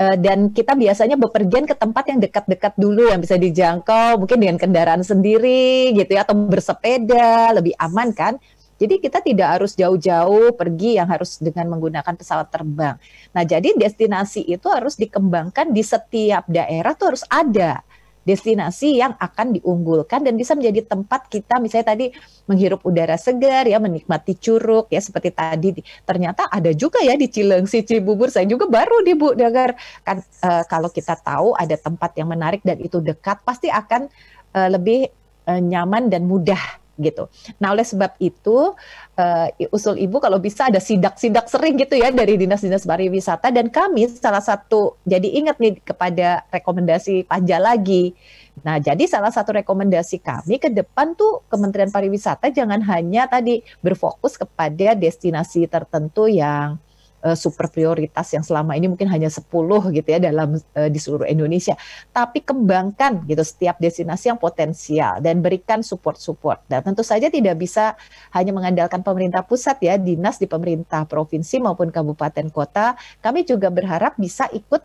uh, 0.00 0.16
dan 0.16 0.48
kita 0.56 0.72
biasanya 0.72 1.20
bepergian 1.20 1.68
ke 1.68 1.76
tempat 1.76 2.08
yang 2.08 2.16
dekat-dekat 2.16 2.72
dulu 2.80 3.12
yang 3.12 3.20
bisa 3.20 3.36
dijangkau 3.36 4.16
mungkin 4.16 4.40
dengan 4.40 4.56
kendaraan 4.56 5.04
sendiri 5.04 5.92
gitu 5.92 6.16
ya 6.16 6.24
atau 6.24 6.32
bersepeda 6.32 7.52
lebih 7.60 7.76
aman 7.76 8.08
kan 8.16 8.40
jadi 8.80 8.98
kita 8.98 9.20
tidak 9.20 9.48
harus 9.60 9.76
jauh-jauh 9.76 10.56
pergi 10.56 10.96
yang 10.96 11.06
harus 11.06 11.38
dengan 11.38 11.70
menggunakan 11.70 12.18
pesawat 12.18 12.50
terbang. 12.50 12.98
Nah, 13.30 13.46
jadi 13.46 13.78
destinasi 13.78 14.42
itu 14.42 14.66
harus 14.66 14.98
dikembangkan 14.98 15.70
di 15.70 15.86
setiap 15.86 16.50
daerah 16.50 16.90
tuh 16.98 17.14
harus 17.14 17.22
ada 17.30 17.86
destinasi 18.22 19.02
yang 19.02 19.14
akan 19.18 19.58
diunggulkan 19.58 20.22
dan 20.22 20.38
bisa 20.38 20.54
menjadi 20.54 20.86
tempat 20.86 21.26
kita 21.26 21.58
misalnya 21.58 21.94
tadi 21.94 22.06
menghirup 22.46 22.82
udara 22.86 23.18
segar 23.18 23.66
ya 23.66 23.82
menikmati 23.82 24.38
curug 24.38 24.86
ya 24.90 25.02
seperti 25.02 25.34
tadi. 25.34 25.82
Ternyata 26.06 26.46
ada 26.50 26.70
juga 26.74 27.02
ya 27.02 27.18
di 27.18 27.26
Cilengsi 27.30 27.82
Cibubur. 27.82 28.30
Saya 28.30 28.46
juga 28.46 28.70
baru 28.70 29.02
di 29.02 29.14
Bu 29.14 29.34
dengar. 29.34 29.74
Kan 30.06 30.22
uh, 30.42 30.62
kalau 30.66 30.90
kita 30.90 31.18
tahu 31.18 31.54
ada 31.58 31.74
tempat 31.74 32.14
yang 32.18 32.30
menarik 32.30 32.62
dan 32.62 32.78
itu 32.78 33.02
dekat 33.02 33.42
pasti 33.42 33.70
akan 33.70 34.06
uh, 34.54 34.68
lebih 34.70 35.10
uh, 35.46 35.60
nyaman 35.60 36.10
dan 36.10 36.26
mudah 36.26 36.81
gitu. 37.00 37.30
Nah 37.56 37.72
oleh 37.72 37.86
sebab 37.86 38.18
itu 38.20 38.76
uh, 39.16 39.48
usul 39.72 39.96
ibu 39.96 40.20
kalau 40.20 40.36
bisa 40.36 40.68
ada 40.68 40.82
sidak-sidak 40.82 41.48
sering 41.48 41.80
gitu 41.80 41.96
ya 41.96 42.12
dari 42.12 42.36
dinas-dinas 42.36 42.84
pariwisata 42.84 43.48
dan 43.48 43.72
kami 43.72 44.10
salah 44.12 44.42
satu 44.42 45.00
jadi 45.06 45.24
ingat 45.24 45.56
nih 45.62 45.80
kepada 45.80 46.44
rekomendasi 46.52 47.24
panja 47.24 47.56
lagi. 47.62 48.12
Nah 48.60 48.76
jadi 48.76 49.08
salah 49.08 49.32
satu 49.32 49.56
rekomendasi 49.56 50.20
kami 50.20 50.60
ke 50.60 50.68
depan 50.68 51.16
tuh 51.16 51.40
Kementerian 51.48 51.88
Pariwisata 51.88 52.52
jangan 52.52 52.84
hanya 52.84 53.24
tadi 53.24 53.64
berfokus 53.80 54.36
kepada 54.36 54.92
destinasi 54.92 55.64
tertentu 55.70 56.28
yang 56.28 56.76
uh, 57.22 57.38
super 57.38 57.70
prioritas 57.70 58.26
yang 58.34 58.42
selama 58.42 58.74
ini 58.74 58.90
mungkin 58.90 59.08
hanya 59.08 59.30
10 59.30 59.46
gitu 59.94 60.08
ya 60.10 60.18
dalam 60.18 60.58
uh, 60.58 60.88
di 60.90 60.98
seluruh 60.98 61.24
Indonesia. 61.26 61.78
Tapi 62.10 62.42
kembangkan 62.42 63.24
gitu 63.30 63.40
setiap 63.40 63.78
destinasi 63.78 64.34
yang 64.34 64.38
potensial 64.38 65.22
dan 65.22 65.40
berikan 65.40 65.80
support-support. 65.80 66.66
Dan 66.66 66.82
tentu 66.82 67.06
saja 67.06 67.30
tidak 67.30 67.56
bisa 67.58 67.94
hanya 68.34 68.52
mengandalkan 68.52 69.00
pemerintah 69.00 69.46
pusat 69.46 69.78
ya, 69.80 69.94
dinas 69.96 70.36
di 70.36 70.50
pemerintah 70.50 71.06
provinsi 71.06 71.62
maupun 71.62 71.88
kabupaten 71.94 72.50
kota. 72.50 72.98
Kami 73.22 73.46
juga 73.46 73.70
berharap 73.70 74.18
bisa 74.18 74.50
ikut 74.50 74.82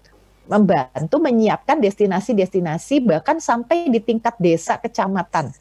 membantu 0.47 1.19
menyiapkan 1.19 1.75
destinasi-destinasi 1.83 3.03
bahkan 3.03 3.43
sampai 3.43 3.91
di 3.91 3.99
tingkat 3.99 4.39
desa 4.39 4.79
kecamatan 4.79 5.51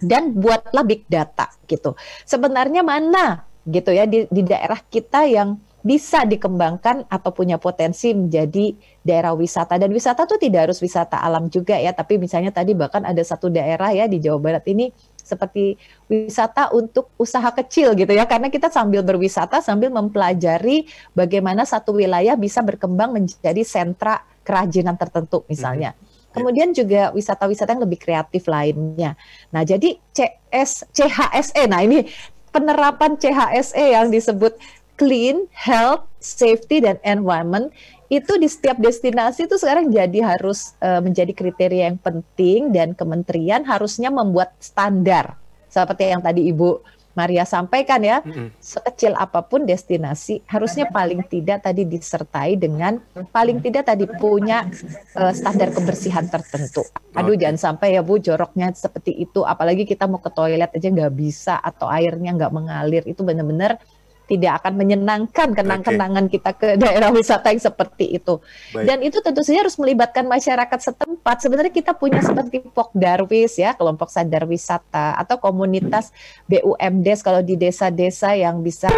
dan 0.00 0.32
buatlah 0.32 0.80
big 0.86 1.04
data 1.10 1.50
gitu. 1.68 1.92
Sebenarnya 2.24 2.80
mana 2.80 3.44
gitu 3.68 3.92
ya 3.92 4.08
di, 4.08 4.24
di 4.32 4.42
daerah 4.46 4.80
kita 4.80 5.28
yang 5.28 5.60
bisa 5.88 6.28
dikembangkan 6.28 7.08
atau 7.08 7.32
punya 7.32 7.56
potensi 7.56 8.12
menjadi 8.12 8.76
daerah 9.00 9.32
wisata 9.32 9.80
dan 9.80 9.88
wisata 9.88 10.28
itu 10.28 10.36
tidak 10.36 10.68
harus 10.68 10.84
wisata 10.84 11.16
alam 11.16 11.48
juga 11.48 11.80
ya 11.80 11.96
tapi 11.96 12.20
misalnya 12.20 12.52
tadi 12.52 12.76
bahkan 12.76 13.08
ada 13.08 13.24
satu 13.24 13.48
daerah 13.48 13.88
ya 13.96 14.04
di 14.04 14.20
Jawa 14.20 14.36
Barat 14.36 14.68
ini 14.68 14.92
seperti 15.16 15.80
wisata 16.12 16.76
untuk 16.76 17.08
usaha 17.16 17.48
kecil 17.56 17.96
gitu 17.96 18.12
ya 18.12 18.28
karena 18.28 18.52
kita 18.52 18.68
sambil 18.68 19.00
berwisata 19.00 19.64
sambil 19.64 19.88
mempelajari 19.88 20.84
bagaimana 21.16 21.64
satu 21.64 21.96
wilayah 21.96 22.36
bisa 22.36 22.60
berkembang 22.60 23.16
menjadi 23.16 23.64
sentra 23.64 24.20
kerajinan 24.44 25.00
tertentu 25.00 25.48
misalnya. 25.48 25.96
Mm 25.96 26.00
-hmm. 26.04 26.32
Kemudian 26.32 26.68
juga 26.76 27.08
wisata-wisata 27.16 27.72
yang 27.72 27.88
lebih 27.88 28.00
kreatif 28.00 28.44
lainnya. 28.46 29.16
Nah, 29.48 29.64
jadi 29.64 29.96
CS 30.12 30.84
CHSE. 30.92 31.64
Nah, 31.66 31.80
ini 31.80 32.04
penerapan 32.52 33.16
CHSE 33.16 33.96
yang 33.96 34.12
disebut 34.12 34.56
clean, 34.98 35.46
health, 35.54 36.04
safety 36.18 36.82
dan 36.82 36.98
environment 37.06 37.70
itu 38.08 38.36
di 38.40 38.48
setiap 38.48 38.80
destinasi 38.80 39.46
itu 39.46 39.56
sekarang 39.60 39.92
jadi 39.92 40.36
harus 40.36 40.74
uh, 40.80 40.98
menjadi 40.98 41.32
kriteria 41.32 41.92
yang 41.92 42.00
penting 42.00 42.72
dan 42.72 42.96
kementerian 42.96 43.62
harusnya 43.62 44.08
membuat 44.08 44.56
standar 44.58 45.36
seperti 45.68 46.08
yang 46.08 46.24
tadi 46.24 46.48
Ibu 46.48 46.98
Maria 47.18 47.42
sampaikan 47.42 47.98
ya, 47.98 48.22
mm-hmm. 48.22 48.62
sekecil 48.62 49.10
apa 49.18 49.42
pun 49.42 49.66
destinasi 49.66 50.46
harusnya 50.46 50.86
paling 50.86 51.26
tidak 51.26 51.66
tadi 51.66 51.82
disertai 51.82 52.54
dengan 52.54 53.02
paling 53.34 53.58
tidak 53.58 53.90
tadi 53.90 54.06
punya 54.06 54.70
uh, 55.18 55.34
standar 55.34 55.74
kebersihan 55.74 56.30
tertentu. 56.30 56.86
Aduh 57.18 57.34
okay. 57.34 57.42
jangan 57.42 57.58
sampai 57.58 57.98
ya 57.98 58.06
Bu 58.06 58.22
joroknya 58.22 58.70
seperti 58.70 59.18
itu, 59.18 59.42
apalagi 59.42 59.82
kita 59.82 60.06
mau 60.06 60.22
ke 60.22 60.30
toilet 60.30 60.70
aja 60.70 60.88
nggak 60.94 61.14
bisa 61.18 61.58
atau 61.58 61.90
airnya 61.90 62.38
nggak 62.38 62.54
mengalir 62.54 63.02
itu 63.02 63.26
benar-benar 63.26 63.82
tidak 64.28 64.60
akan 64.62 64.76
menyenangkan 64.76 65.56
kenang-kenangan 65.56 66.28
okay. 66.28 66.32
kita 66.36 66.50
ke 66.52 66.66
daerah 66.76 67.08
wisata 67.08 67.48
yang 67.48 67.64
seperti 67.64 68.20
itu. 68.20 68.44
Baik. 68.76 68.84
Dan 68.84 68.98
itu 69.00 69.18
tentu 69.24 69.40
saja 69.40 69.64
harus 69.64 69.80
melibatkan 69.80 70.28
masyarakat 70.28 70.78
setempat. 70.92 71.36
Sebenarnya 71.40 71.72
kita 71.72 71.96
punya 71.96 72.20
seperti 72.20 72.60
Pok 72.60 72.92
Darwis 72.92 73.56
ya, 73.56 73.72
kelompok 73.72 74.12
sadar 74.12 74.44
wisata 74.44 75.16
atau 75.16 75.40
komunitas 75.40 76.12
BUMDes 76.44 77.24
kalau 77.24 77.40
di 77.40 77.56
desa-desa 77.56 78.36
yang 78.36 78.60
bisa 78.60 78.92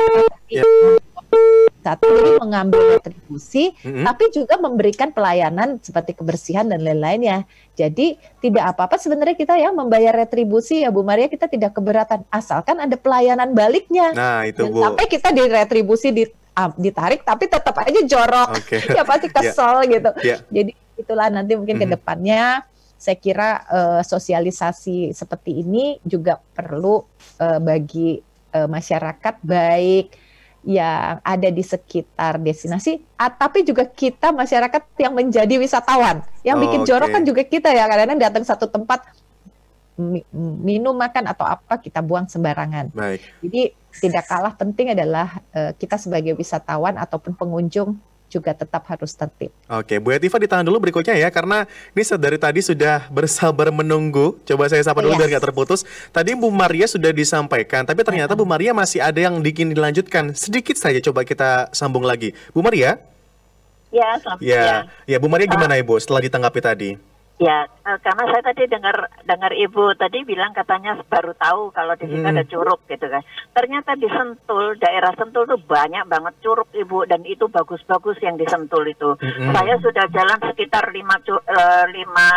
yeah 0.51 0.99
satu 1.81 2.05
ini 2.07 2.31
mengambil 2.37 3.01
retribusi, 3.01 3.73
mm-hmm. 3.73 4.05
tapi 4.05 4.25
juga 4.33 4.55
memberikan 4.61 5.09
pelayanan 5.11 5.81
seperti 5.81 6.13
kebersihan 6.17 6.69
dan 6.69 6.85
lain-lainnya. 6.85 7.49
Jadi 7.75 8.21
tidak 8.45 8.77
apa-apa 8.77 9.01
sebenarnya 9.01 9.37
kita 9.37 9.57
ya 9.57 9.73
membayar 9.73 10.13
retribusi 10.13 10.85
ya 10.85 10.93
Bu 10.93 11.01
Maria 11.01 11.33
kita 11.33 11.49
tidak 11.49 11.73
keberatan 11.73 12.29
asalkan 12.29 12.77
ada 12.79 12.97
pelayanan 13.01 13.57
baliknya. 13.57 14.13
Nah 14.13 14.45
itu 14.45 14.69
Bu. 14.69 14.85
Sampai 14.85 15.09
kita 15.09 15.33
di 15.33 15.43
retribusi 15.49 16.13
di, 16.13 16.25
uh, 16.29 16.71
ditarik 16.77 17.25
tapi 17.25 17.49
tetap 17.49 17.75
aja 17.81 18.01
jorok, 18.05 18.61
okay. 18.61 18.85
ya 18.97 19.03
pasti 19.03 19.33
ya. 19.33 19.35
kesel 19.41 19.75
yeah. 19.85 19.93
gitu. 19.97 20.11
Yeah. 20.21 20.39
Jadi 20.53 20.73
itulah 21.01 21.33
nanti 21.33 21.57
mungkin 21.57 21.81
mm-hmm. 21.81 21.93
ke 21.93 21.97
depannya 21.97 22.45
saya 23.01 23.17
kira 23.17 23.65
uh, 23.73 24.01
sosialisasi 24.05 25.17
seperti 25.17 25.65
ini 25.65 25.97
juga 26.05 26.37
perlu 26.37 27.01
uh, 27.41 27.57
bagi 27.65 28.21
uh, 28.53 28.69
masyarakat 28.69 29.41
baik 29.41 30.20
yang 30.61 31.19
ada 31.25 31.49
di 31.49 31.65
sekitar 31.65 32.37
destinasi, 32.37 33.01
tapi 33.17 33.65
juga 33.65 33.89
kita 33.89 34.29
masyarakat 34.29 34.83
yang 35.01 35.17
menjadi 35.17 35.57
wisatawan. 35.57 36.21
Yang 36.45 36.57
oh, 36.57 36.63
bikin 36.69 36.81
jorok 36.85 37.09
okay. 37.09 37.17
kan 37.17 37.23
juga 37.25 37.43
kita 37.49 37.69
ya, 37.73 37.89
kadang-kadang 37.89 38.21
datang 38.21 38.45
satu 38.45 38.69
tempat 38.69 39.09
minum 40.65 40.97
makan 40.97 41.25
atau 41.29 41.45
apa 41.45 41.77
kita 41.77 42.01
buang 42.01 42.25
sembarangan. 42.29 42.93
Baik. 42.93 43.21
Jadi 43.45 43.63
tidak 44.01 44.25
kalah 44.29 44.55
penting 44.57 44.97
adalah 44.97 45.45
uh, 45.53 45.73
kita 45.77 46.01
sebagai 46.01 46.33
wisatawan 46.39 46.97
ataupun 46.97 47.37
pengunjung 47.37 48.01
juga 48.31 48.55
tetap 48.55 48.87
harus 48.87 49.11
tertib. 49.13 49.51
Oke, 49.67 49.99
Bu 49.99 50.15
Etiva 50.15 50.39
ditahan 50.39 50.63
dulu 50.63 50.79
berikutnya 50.79 51.19
ya 51.19 51.29
karena 51.35 51.67
ini 51.93 52.03
dari 52.15 52.39
tadi 52.39 52.63
sudah 52.63 53.11
bersabar 53.11 53.75
menunggu. 53.75 54.39
Coba 54.47 54.71
saya 54.71 54.81
sapa 54.87 55.03
dulu 55.03 55.19
yes. 55.19 55.21
biar 55.21 55.29
nggak 55.35 55.45
terputus. 55.51 55.83
Tadi 56.15 56.39
Bu 56.39 56.49
Maria 56.55 56.87
sudah 56.87 57.11
disampaikan, 57.11 57.83
tapi 57.83 58.07
ternyata 58.07 58.39
Bu 58.39 58.47
Maria 58.47 58.71
masih 58.71 59.03
ada 59.03 59.19
yang 59.19 59.43
bikin 59.43 59.75
dilanjutkan. 59.75 60.33
Sedikit 60.39 60.79
saja 60.79 61.03
coba 61.03 61.27
kita 61.27 61.75
sambung 61.75 62.07
lagi. 62.07 62.31
Bu 62.55 62.63
Maria? 62.63 63.03
Ya, 63.91 64.15
selamat 64.23 64.39
ya. 64.39 64.87
Ya, 65.11 65.19
Bu 65.19 65.27
Maria 65.27 65.51
gimana 65.51 65.75
Ibu 65.75 65.99
setelah 65.99 66.23
ditanggapi 66.23 66.61
tadi? 66.63 67.10
Ya, 67.41 67.65
eh, 67.65 67.99
karena 68.05 68.29
saya 68.29 68.53
tadi 68.53 68.69
dengar 68.69 69.09
dengar 69.25 69.57
ibu 69.57 69.97
tadi 69.97 70.29
bilang 70.29 70.53
katanya 70.53 71.01
baru 71.09 71.33
tahu 71.41 71.73
kalau 71.73 71.97
di 71.97 72.05
sini 72.05 72.21
hmm. 72.21 72.33
ada 72.37 72.45
curug 72.45 72.85
gitu 72.85 73.09
kan. 73.09 73.25
Ternyata 73.57 73.97
di 73.97 74.05
Sentul, 74.13 74.77
daerah 74.77 75.17
Sentul 75.17 75.49
tuh 75.49 75.57
banyak 75.57 76.05
banget 76.05 76.37
curug 76.45 76.69
ibu 76.77 77.09
dan 77.09 77.25
itu 77.25 77.49
bagus-bagus 77.49 78.21
yang 78.21 78.37
di 78.37 78.45
Sentul 78.45 78.85
itu. 78.93 79.17
Hmm. 79.17 79.57
Saya 79.57 79.81
sudah 79.81 80.05
jalan 80.13 80.37
sekitar 80.53 80.93
lima 80.93 81.17
uh, 81.17 81.85
lima 81.89 82.29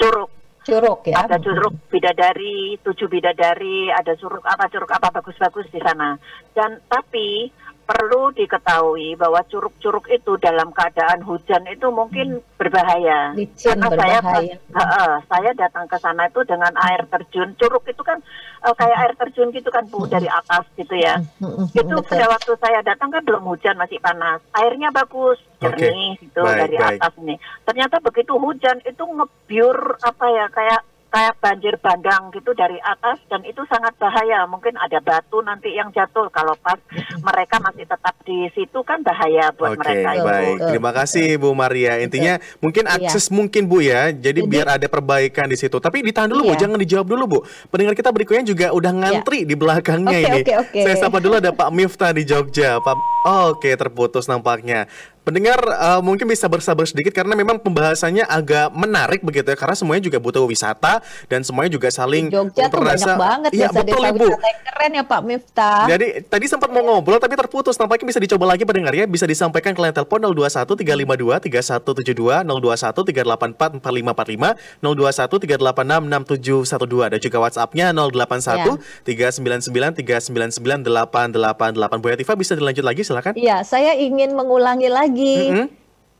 curug. 0.00 0.32
Curug 0.64 1.04
ya. 1.04 1.28
Ada 1.28 1.36
curug 1.44 1.76
bidadari, 1.92 2.80
tujuh 2.80 3.12
bidadari, 3.12 3.92
ada 3.92 4.16
curug 4.16 4.40
apa 4.48 4.72
curug 4.72 4.88
apa 4.88 5.20
bagus-bagus 5.20 5.68
di 5.68 5.84
sana. 5.84 6.16
Dan 6.56 6.80
tapi 6.88 7.52
perlu 7.84 8.32
diketahui 8.32 9.14
bahwa 9.20 9.44
curug-curug 9.44 10.08
itu 10.08 10.40
dalam 10.40 10.72
keadaan 10.72 11.20
hujan 11.20 11.62
itu 11.68 11.92
mungkin 11.92 12.40
hmm. 12.40 12.56
berbahaya. 12.56 13.36
Licin 13.36 13.76
Karena 13.76 13.88
berbahaya. 13.92 14.20
saya 14.24 14.56
uh, 14.72 14.80
uh, 14.80 15.12
saya 15.28 15.50
datang 15.52 15.84
ke 15.84 15.96
sana 16.00 16.26
itu 16.26 16.40
dengan 16.48 16.72
air 16.80 17.04
terjun. 17.12 17.52
Curug 17.60 17.84
itu 17.84 18.02
kan 18.02 18.18
uh, 18.64 18.74
kayak 18.74 18.96
air 19.04 19.12
terjun 19.20 19.52
gitu 19.52 19.68
kan 19.68 19.84
Bu 19.92 20.08
dari 20.08 20.26
atas 20.26 20.64
gitu 20.74 20.96
ya. 20.96 21.20
Hmm, 21.38 21.68
hmm, 21.68 21.76
itu 21.76 21.96
pada 22.08 22.26
waktu 22.32 22.52
saya 22.56 22.80
datang 22.80 23.12
kan 23.12 23.22
belum 23.22 23.44
hujan 23.44 23.76
masih 23.76 24.00
panas. 24.00 24.40
Airnya 24.56 24.88
bagus, 24.88 25.36
jernih 25.60 26.16
okay. 26.16 26.24
gitu 26.24 26.40
baik, 26.40 26.58
dari 26.64 26.76
baik. 26.80 26.98
atas 26.98 27.12
nih. 27.20 27.38
Ternyata 27.68 27.96
begitu 28.00 28.32
hujan 28.40 28.80
itu 28.88 29.04
ngebiur 29.04 30.00
apa 30.00 30.26
ya 30.32 30.46
kayak 30.48 30.80
kayak 31.14 31.38
banjir 31.38 31.78
bandang 31.78 32.34
gitu 32.34 32.50
dari 32.58 32.74
atas 32.82 33.22
dan 33.30 33.46
itu 33.46 33.62
sangat 33.70 33.94
bahaya. 34.02 34.42
Mungkin 34.50 34.74
ada 34.74 34.98
batu 34.98 35.38
nanti 35.46 35.70
yang 35.70 35.94
jatuh 35.94 36.26
kalau 36.34 36.58
pas 36.58 36.74
mereka 37.22 37.62
masih 37.62 37.86
tetap 37.86 38.18
di 38.26 38.50
situ 38.50 38.82
kan 38.82 38.98
bahaya 39.06 39.54
buat 39.54 39.78
Oke, 39.78 39.86
mereka 39.86 40.08
itu. 40.18 40.26
Baik, 40.26 40.56
terima 40.74 40.90
kasih 40.90 41.26
Bu 41.38 41.54
Maria. 41.54 42.02
Intinya 42.02 42.42
mungkin 42.58 42.90
iya. 42.90 42.98
akses 42.98 43.30
iya. 43.30 43.34
mungkin 43.38 43.62
Bu 43.70 43.78
ya. 43.78 44.10
Jadi, 44.10 44.42
Jadi 44.42 44.50
biar 44.50 44.66
ada 44.74 44.86
perbaikan 44.90 45.46
di 45.46 45.54
situ. 45.54 45.78
Tapi 45.78 46.02
ditahan 46.02 46.26
dulu 46.26 46.42
iya. 46.42 46.50
Bu, 46.50 46.54
jangan 46.58 46.78
dijawab 46.82 47.06
dulu 47.06 47.24
Bu. 47.30 47.38
Pendengar 47.70 47.94
kita 47.94 48.10
berikutnya 48.10 48.42
juga 48.42 48.66
udah 48.74 48.92
ngantri 48.92 49.46
iya. 49.46 49.48
di 49.48 49.54
belakangnya 49.54 50.18
okay, 50.18 50.26
ini. 50.26 50.40
Okay, 50.42 50.56
okay. 50.58 50.82
Saya 50.82 50.96
sapa 51.06 51.22
dulu 51.22 51.38
ada 51.38 51.54
Pak 51.54 51.70
Miftah 51.70 52.10
di 52.10 52.26
Jogja. 52.26 52.82
Pak 52.82 52.94
oh, 53.30 53.54
Oke, 53.54 53.70
terputus 53.78 54.26
nampaknya. 54.26 54.90
Pendengar 55.24 55.56
uh, 55.56 56.04
mungkin 56.04 56.28
bisa 56.28 56.44
bersabar 56.52 56.84
sedikit 56.84 57.16
karena 57.16 57.32
memang 57.32 57.56
pembahasannya 57.56 58.28
agak 58.28 58.68
menarik 58.76 59.24
begitu 59.24 59.48
ya 59.48 59.56
karena 59.56 59.72
semuanya 59.72 60.04
juga 60.04 60.20
butuh 60.20 60.44
wisata 60.44 61.00
dan 61.32 61.40
semuanya 61.40 61.72
juga 61.72 61.88
saling 61.88 62.28
Di 62.28 62.36
Jogja 62.36 62.68
tuh 62.68 62.84
banyak 62.84 63.16
banget 63.16 63.50
ya, 63.56 63.72
betul 63.72 64.04
Ibu. 64.04 64.28
Keren 64.36 64.92
ya 64.92 65.04
Pak 65.08 65.20
Miftah. 65.24 65.88
Jadi 65.88 66.28
tadi 66.28 66.44
sempat 66.44 66.68
mau 66.68 66.84
ngobrol 66.84 67.16
tapi 67.16 67.40
terputus 67.40 67.80
nampaknya 67.80 68.12
bisa 68.12 68.20
dicoba 68.20 68.52
lagi 68.52 68.68
pendengar 68.68 68.92
ya 68.92 69.08
bisa 69.08 69.24
disampaikan 69.24 69.72
ke 69.72 69.80
line 69.80 69.96
telepon 69.96 70.20
021 70.28 70.68
352 70.76 71.40
3172 71.48 72.44
021 72.44 73.80
384 73.80 73.80
4545 73.80 74.84
021 74.84 75.40
386 75.40 76.84
6712 76.84 77.12
dan 77.16 77.18
juga 77.24 77.36
WhatsApp-nya 77.40 77.86
081 77.96 78.60
ya. 78.60 79.40
399 79.40 80.04
399 80.04 80.84
888 80.84 82.02
Bu 82.04 82.06
Yativa 82.12 82.32
bisa 82.36 82.52
dilanjut 82.52 82.84
lagi 82.84 83.00
silakan. 83.00 83.32
Iya, 83.40 83.64
saya 83.64 83.96
ingin 83.96 84.36
mengulangi 84.36 84.92
lagi 84.92 85.13
lagi 85.14 85.38
mm 85.46 85.54
-hmm. 85.54 85.66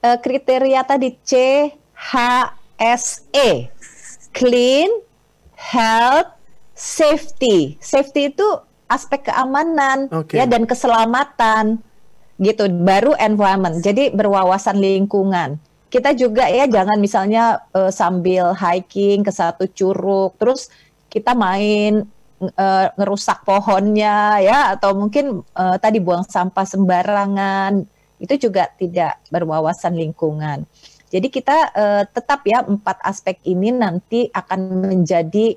uh, 0.06 0.18
kriteria 0.22 0.80
tadi 0.86 1.18
C 1.26 1.32
H 1.98 2.14
S 2.78 3.26
E 3.34 3.74
clean, 4.34 4.90
health, 5.54 6.34
safety. 6.74 7.78
Safety 7.78 8.34
itu 8.34 8.44
aspek 8.90 9.30
keamanan 9.30 10.10
okay. 10.10 10.42
ya 10.42 10.44
dan 10.44 10.66
keselamatan 10.66 11.80
gitu. 12.42 12.66
Baru 12.82 13.14
environment. 13.16 13.80
Jadi 13.80 14.10
berwawasan 14.10 14.82
lingkungan. 14.82 15.56
Kita 15.88 16.10
juga 16.10 16.50
ya 16.50 16.66
jangan 16.66 16.98
misalnya 16.98 17.62
uh, 17.70 17.94
sambil 17.94 18.50
hiking 18.58 19.22
ke 19.22 19.30
satu 19.30 19.70
curug 19.70 20.34
terus 20.42 20.66
kita 21.06 21.38
main 21.38 22.02
uh, 22.42 22.86
ngerusak 22.98 23.46
pohonnya 23.46 24.42
ya 24.42 24.74
atau 24.74 24.90
mungkin 24.98 25.46
uh, 25.54 25.78
tadi 25.78 26.02
buang 26.02 26.26
sampah 26.26 26.66
sembarangan 26.66 27.86
itu 28.18 28.48
juga 28.48 28.70
tidak 28.78 29.18
berwawasan 29.28 29.94
lingkungan. 29.98 30.66
Jadi 31.14 31.30
kita 31.30 31.56
uh, 31.70 32.02
tetap 32.10 32.42
ya 32.42 32.66
empat 32.66 32.98
aspek 33.06 33.38
ini 33.46 33.70
nanti 33.70 34.26
akan 34.34 34.90
menjadi 34.90 35.54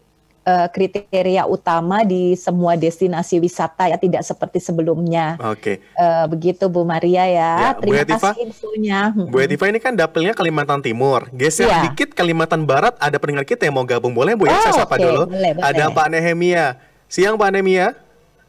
uh, 0.48 0.68
kriteria 0.72 1.44
utama 1.50 2.08
di 2.08 2.38
semua 2.40 2.80
destinasi 2.80 3.42
wisata 3.42 3.92
ya 3.92 4.00
tidak 4.00 4.24
seperti 4.24 4.64
sebelumnya. 4.64 5.36
Oke. 5.44 5.82
Okay. 5.82 5.98
Uh, 6.00 6.26
begitu 6.32 6.70
Bu 6.72 6.88
Maria 6.88 7.28
ya. 7.28 7.52
ya 7.58 7.70
Terima 7.76 8.06
Bu 8.08 8.14
kasih 8.16 8.38
infonya. 8.48 9.00
Bu 9.12 9.38
Etiva 9.44 9.66
ini 9.68 9.80
kan 9.84 9.94
dapilnya 9.98 10.32
Kalimantan 10.32 10.80
Timur. 10.80 11.28
Geser 11.36 11.68
ya. 11.68 11.84
dikit 11.90 12.16
Kalimantan 12.16 12.64
Barat 12.64 12.96
ada 13.02 13.18
pendengar 13.20 13.44
kita 13.44 13.68
yang 13.68 13.76
mau 13.76 13.86
gabung 13.86 14.16
boleh 14.16 14.38
Bu 14.40 14.48
ya? 14.48 14.56
Oh, 14.56 14.62
Saya 14.64 14.86
sapa 14.88 14.96
okay. 14.96 15.04
dulu. 15.10 15.28
Boleh, 15.28 15.52
boleh. 15.58 15.68
Ada 15.68 15.92
Pak 15.92 16.08
Nehemia. 16.14 16.66
Siang 17.12 17.36
Pak 17.36 17.50
Nehemia. 17.52 17.98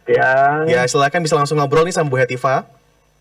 Siang. 0.07 0.69
Ya 0.71 0.85
silakan 0.87 1.21
bisa 1.25 1.35
langsung 1.41 1.59
ngobrol 1.59 1.89
nih 1.89 1.97
sama 1.97 2.13
Bu 2.13 2.17
Hetiva. 2.17 2.78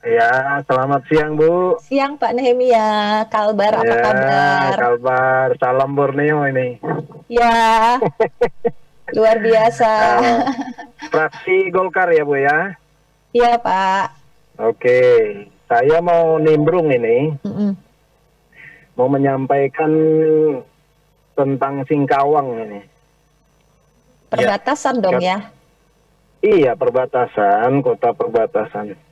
Ya, 0.07 0.63
selamat 0.63 1.03
siang 1.11 1.35
Bu. 1.35 1.75
Siang 1.83 2.15
Pak 2.15 2.31
Nehemia, 2.31 3.27
Kalbar 3.27 3.75
ya, 3.75 3.83
apa 3.83 3.95
kabar? 3.99 4.75
Kalbar, 4.79 5.47
salam 5.59 5.99
Borneo 5.99 6.47
ini. 6.47 6.79
Ya, 7.27 7.99
luar 9.19 9.43
biasa. 9.43 9.91
Uh, 10.23 10.39
fraksi 11.11 11.67
Golkar 11.75 12.07
ya 12.15 12.23
Bu 12.23 12.39
ya? 12.39 12.79
Iya 13.35 13.59
Pak. 13.59 14.15
Oke, 14.63 14.99
saya 15.67 15.99
mau 15.99 16.39
nimbrung 16.39 16.87
ini. 16.87 17.35
Mm 17.43 17.51
-mm. 17.51 17.71
Mau 18.95 19.11
menyampaikan 19.11 19.91
tentang 21.35 21.83
Singkawang 21.83 22.63
ini. 22.63 22.79
Perbatasan 24.31 24.95
ya. 24.97 25.03
dong 25.03 25.19
ya? 25.19 25.37
Iya, 26.39 26.79
perbatasan, 26.79 27.83
kota 27.83 28.15
perbatasan 28.15 29.06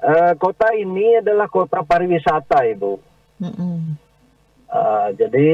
Uh, 0.00 0.32
kota 0.40 0.72
ini 0.72 1.20
adalah 1.20 1.44
kota 1.52 1.84
pariwisata, 1.84 2.64
Ibu. 2.72 2.92
Mm 3.44 3.52
-hmm. 3.52 3.76
uh, 4.72 5.08
jadi 5.12 5.52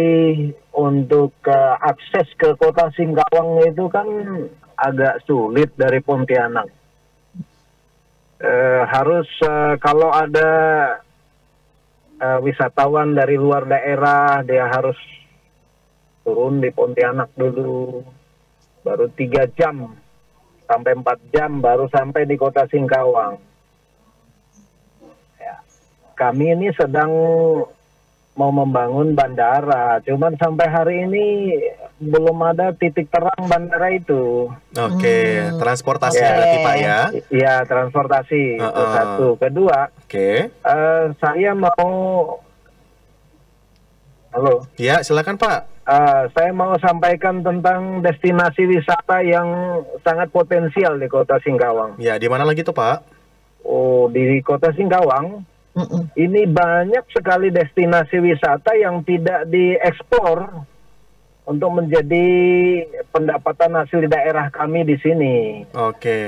untuk 0.71 1.35
uh, 1.51 1.75
akses 1.83 2.31
ke 2.39 2.55
kota 2.55 2.87
Singkawang 2.95 3.67
itu 3.67 3.91
kan 3.91 4.07
agak 4.79 5.19
sulit 5.27 5.75
dari 5.75 5.99
Pontianak. 5.99 6.71
Uh, 8.39 8.87
harus 8.87 9.27
uh, 9.43 9.75
kalau 9.83 10.15
ada 10.15 10.51
uh, 12.23 12.39
wisatawan 12.39 13.19
dari 13.19 13.35
luar 13.35 13.67
daerah, 13.67 14.47
dia 14.47 14.71
harus 14.71 14.99
turun 16.23 16.63
di 16.63 16.71
Pontianak 16.71 17.35
dulu, 17.35 17.99
baru 18.87 19.11
tiga 19.11 19.51
jam 19.59 19.91
sampai 20.71 20.95
empat 20.95 21.19
jam 21.35 21.59
baru 21.59 21.91
sampai 21.91 22.31
di 22.31 22.39
kota 22.39 22.67
Singkawang 22.71 23.56
kami 26.17 26.57
ini 26.57 26.73
sedang 26.73 27.13
mau 28.37 28.53
membangun 28.53 29.17
bandara, 29.17 29.97
cuman 30.05 30.37
sampai 30.37 30.69
hari 30.69 30.95
ini 31.09 31.25
belum 31.97 32.37
ada 32.45 32.77
titik 32.77 33.09
terang 33.09 33.49
bandara 33.49 33.89
itu. 33.97 34.53
Oke, 34.77 35.17
hmm. 35.41 35.57
transportasi 35.57 36.21
ya. 36.21 36.37
berarti 36.37 36.59
Pak 36.61 36.77
ya? 36.77 36.99
Iya, 37.33 37.55
transportasi 37.65 38.61
uh 38.61 38.65
-uh. 38.65 38.69
itu 38.69 38.85
satu. 38.93 39.29
Kedua, 39.41 39.89
oke, 39.89 40.05
okay. 40.05 40.37
uh, 40.61 40.69
eh, 40.69 41.05
saya 41.17 41.57
mau, 41.57 41.89
halo. 44.37 44.69
Ya, 44.77 45.01
silakan 45.01 45.41
Pak. 45.41 45.73
Uh, 45.87 46.29
saya 46.37 46.53
mau 46.53 46.77
sampaikan 46.77 47.41
tentang 47.41 48.05
destinasi 48.05 48.69
wisata 48.69 49.25
yang 49.25 49.81
sangat 50.05 50.29
potensial 50.29 51.01
di 51.01 51.09
Kota 51.09 51.41
Singkawang. 51.41 51.97
Ya, 51.97 52.21
di 52.21 52.29
mana 52.29 52.45
lagi 52.45 52.61
tuh 52.61 52.77
Pak? 52.77 53.01
Oh, 53.65 54.13
di 54.13 54.45
Kota 54.45 54.77
Singkawang 54.77 55.56
ini 56.17 56.49
banyak 56.49 57.05
sekali 57.13 57.53
destinasi 57.53 58.17
wisata 58.17 58.73
yang 58.81 59.05
tidak 59.05 59.45
diekspor 59.53 60.65
untuk 61.47 61.71
menjadi 61.77 62.27
pendapatan 63.13 63.77
hasil 63.77 64.09
daerah 64.09 64.49
kami 64.49 64.89
di 64.89 64.97
sini. 64.99 65.63
Oke. 65.77 66.01
Okay. 66.01 66.25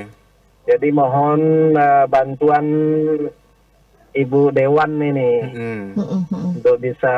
Jadi 0.69 0.89
mohon 0.93 1.73
uh, 1.73 2.05
bantuan 2.13 2.67
Ibu 4.13 4.53
Dewan 4.53 5.01
ini 5.01 5.33
mm 5.49 5.85
untuk 6.61 6.77
bisa 6.83 7.15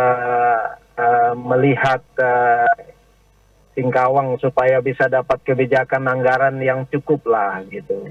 uh, 0.95 1.33
melihat 1.35 2.03
uh, 2.23 2.71
Singkawang 3.75 4.39
supaya 4.39 4.79
bisa 4.83 5.11
dapat 5.11 5.41
kebijakan 5.43 6.07
anggaran 6.07 6.63
yang 6.63 6.87
cukup 6.91 7.27
lah 7.27 7.63
gitu. 7.71 8.11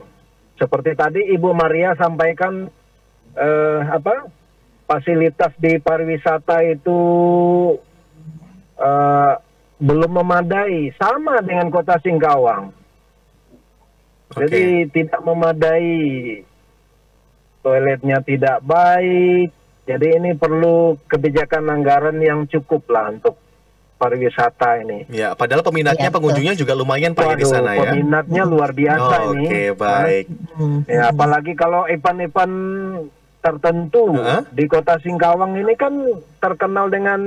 Seperti 0.59 0.91
tadi 0.95 1.21
Ibu 1.35 1.55
Maria 1.55 1.95
sampaikan 1.95 2.67
uh, 3.39 3.79
apa 3.87 4.27
fasilitas 4.83 5.55
di 5.55 5.79
pariwisata 5.79 6.65
itu 6.67 6.99
uh, 8.75 9.33
belum 9.79 10.11
memadai 10.19 10.91
sama 10.99 11.39
dengan 11.39 11.71
kota 11.71 11.95
Singkawang. 12.03 12.75
Okay. 14.29 14.45
Jadi 14.45 14.63
tidak 14.93 15.21
memadai 15.23 15.89
toiletnya 17.63 18.19
tidak 18.21 18.59
baik. 18.61 19.49
Jadi 19.89 20.07
ini 20.21 20.37
perlu 20.37 21.01
kebijakan 21.09 21.65
anggaran 21.65 22.21
yang 22.21 22.45
cukup 22.45 22.85
lah 22.93 23.09
untuk 23.09 23.41
pariwisata 23.97 24.85
ini. 24.85 25.09
Ya, 25.09 25.33
padahal 25.33 25.65
peminatnya 25.65 26.07
ya, 26.07 26.13
pengunjungnya 26.13 26.53
juga 26.53 26.77
lumayan 26.77 27.17
Pak 27.17 27.41
di 27.41 27.45
sana 27.49 27.73
ya. 27.73 27.91
Peminatnya 27.97 28.43
luar 28.45 28.71
biasa 28.71 29.15
oh, 29.25 29.33
ini. 29.33 29.49
Oke, 29.49 29.49
okay, 29.49 29.67
baik. 29.73 30.25
Ya, 30.85 31.09
apalagi 31.09 31.53
kalau 31.57 31.89
event-event 31.89 32.55
tertentu 33.39 34.11
uh 34.11 34.19
-huh. 34.19 34.41
di 34.51 34.67
Kota 34.67 34.99
Singkawang 34.99 35.55
ini 35.55 35.73
kan 35.79 35.95
terkenal 36.43 36.91
dengan 36.91 37.21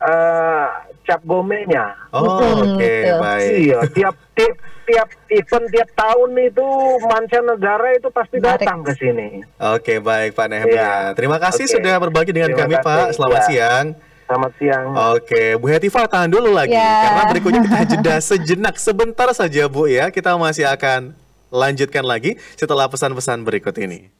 uh, 0.00 0.66
cap 1.04 1.20
gomenya. 1.24 1.96
Oh, 2.12 2.36
oke, 2.36 2.76
okay, 2.76 3.16
baik. 3.16 3.50
Iya, 3.64 3.78
tiap 3.92 4.14
tiap 4.36 4.54
tiap 4.90 5.08
event 5.30 5.66
tiap 5.70 5.88
tahun 5.94 6.30
itu 6.42 6.66
mancanegara 7.06 7.88
itu 7.96 8.08
pasti 8.10 8.36
datang 8.42 8.82
ke 8.82 8.92
sini. 8.98 9.44
Oke, 9.56 9.96
okay, 9.96 9.98
baik 10.02 10.34
Pak 10.34 10.46
Nehemia. 10.50 10.76
Ya. 10.76 10.92
Terima 11.14 11.38
kasih 11.38 11.64
okay. 11.68 11.74
sudah 11.78 11.94
berbagi 12.00 12.34
dengan 12.34 12.52
Terima 12.52 12.60
kami 12.66 12.74
kasih. 12.80 12.86
Pak. 12.86 13.06
Selamat 13.16 13.40
ya. 13.40 13.46
siang. 13.48 13.86
Selamat 14.30 14.52
siang. 14.62 14.86
Oke, 15.18 15.42
Bu 15.58 15.66
Hetiva 15.66 16.06
tahan 16.06 16.30
dulu 16.30 16.54
lagi 16.54 16.70
yeah. 16.70 17.02
karena 17.02 17.22
berikutnya 17.34 17.60
kita 17.66 17.80
jeda 17.96 18.14
sejenak 18.22 18.78
sebentar 18.78 19.26
saja 19.34 19.66
Bu 19.66 19.90
ya. 19.90 20.10
Kita 20.14 20.38
masih 20.38 20.70
akan 20.70 21.18
lanjutkan 21.50 22.06
lagi 22.06 22.38
setelah 22.54 22.86
pesan-pesan 22.86 23.42
berikut 23.42 23.74
ini. 23.82 24.19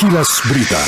Kilas 0.00 0.30
Berita. 0.48 0.82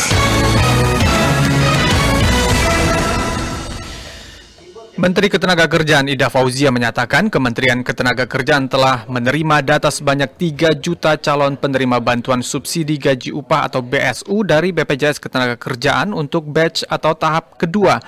Menteri 5.03 5.27
Ketenagakerjaan 5.27 6.07
Ida 6.07 6.31
Fauzia 6.31 6.71
menyatakan 6.71 7.27
Kementerian 7.27 7.83
Ketenagakerjaan 7.83 8.71
telah 8.71 9.03
menerima 9.11 9.59
data 9.65 9.91
sebanyak 9.91 10.39
3 10.39 10.79
juta 10.79 11.19
calon 11.19 11.59
penerima 11.59 11.99
bantuan 11.99 12.39
subsidi 12.39 13.03
gaji 13.03 13.35
upah 13.35 13.67
atau 13.67 13.83
BSU 13.83 14.47
dari 14.47 14.71
BPJS 14.71 15.19
Ketenagakerjaan 15.19 16.15
untuk 16.15 16.47
batch 16.47 16.87
atau 16.87 17.19
tahap 17.19 17.59
kedua 17.59 17.99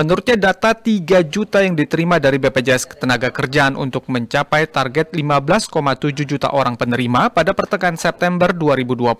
Menurutnya 0.00 0.48
data 0.48 0.72
3 0.72 1.28
juta 1.28 1.60
yang 1.60 1.76
diterima 1.76 2.16
dari 2.16 2.40
BPJS 2.40 2.88
Ketenagakerjaan 2.88 3.76
untuk 3.76 4.08
mencapai 4.08 4.64
target 4.64 5.12
15,7 5.12 6.24
juta 6.24 6.48
orang 6.56 6.72
penerima 6.72 7.28
pada 7.28 7.52
pertengahan 7.52 8.00
September 8.00 8.48
2020. 8.48 9.12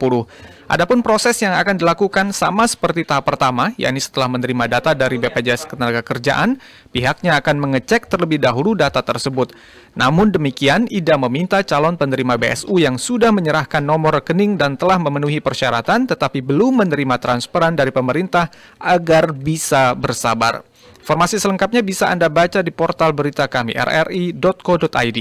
Adapun 0.72 1.04
proses 1.04 1.36
yang 1.44 1.52
akan 1.52 1.76
dilakukan 1.76 2.32
sama 2.32 2.64
seperti 2.64 3.04
tahap 3.04 3.28
pertama, 3.28 3.76
yakni 3.76 4.00
setelah 4.00 4.32
menerima 4.32 4.80
data 4.80 4.96
dari 4.96 5.20
BPJS 5.20 5.68
Ketenagakerjaan, 5.68 6.56
pihaknya 6.96 7.36
akan 7.36 7.60
mengecek 7.60 8.08
terlebih 8.08 8.40
dahulu 8.40 8.72
data 8.72 9.04
tersebut. 9.04 9.52
Namun 9.92 10.32
demikian, 10.32 10.88
Ida 10.88 11.20
meminta 11.20 11.60
calon 11.60 12.00
penerima 12.00 12.40
BSU 12.40 12.80
yang 12.80 12.96
sudah 12.96 13.28
menyerahkan 13.36 13.84
nomor 13.84 14.24
rekening 14.24 14.56
dan 14.56 14.80
telah 14.80 14.96
memenuhi 14.96 15.44
persyaratan 15.44 16.08
tetapi 16.08 16.40
belum 16.40 16.88
menerima 16.88 17.20
transferan 17.20 17.76
dari 17.76 17.92
pemerintah 17.92 18.48
agar 18.80 19.36
bisa 19.36 19.92
bersabar. 19.92 20.69
Informasi 21.00 21.40
selengkapnya 21.40 21.80
bisa 21.80 22.12
Anda 22.12 22.28
baca 22.28 22.60
di 22.60 22.70
portal 22.70 23.16
berita 23.16 23.48
kami 23.48 23.72
rri.co.id. 23.74 25.18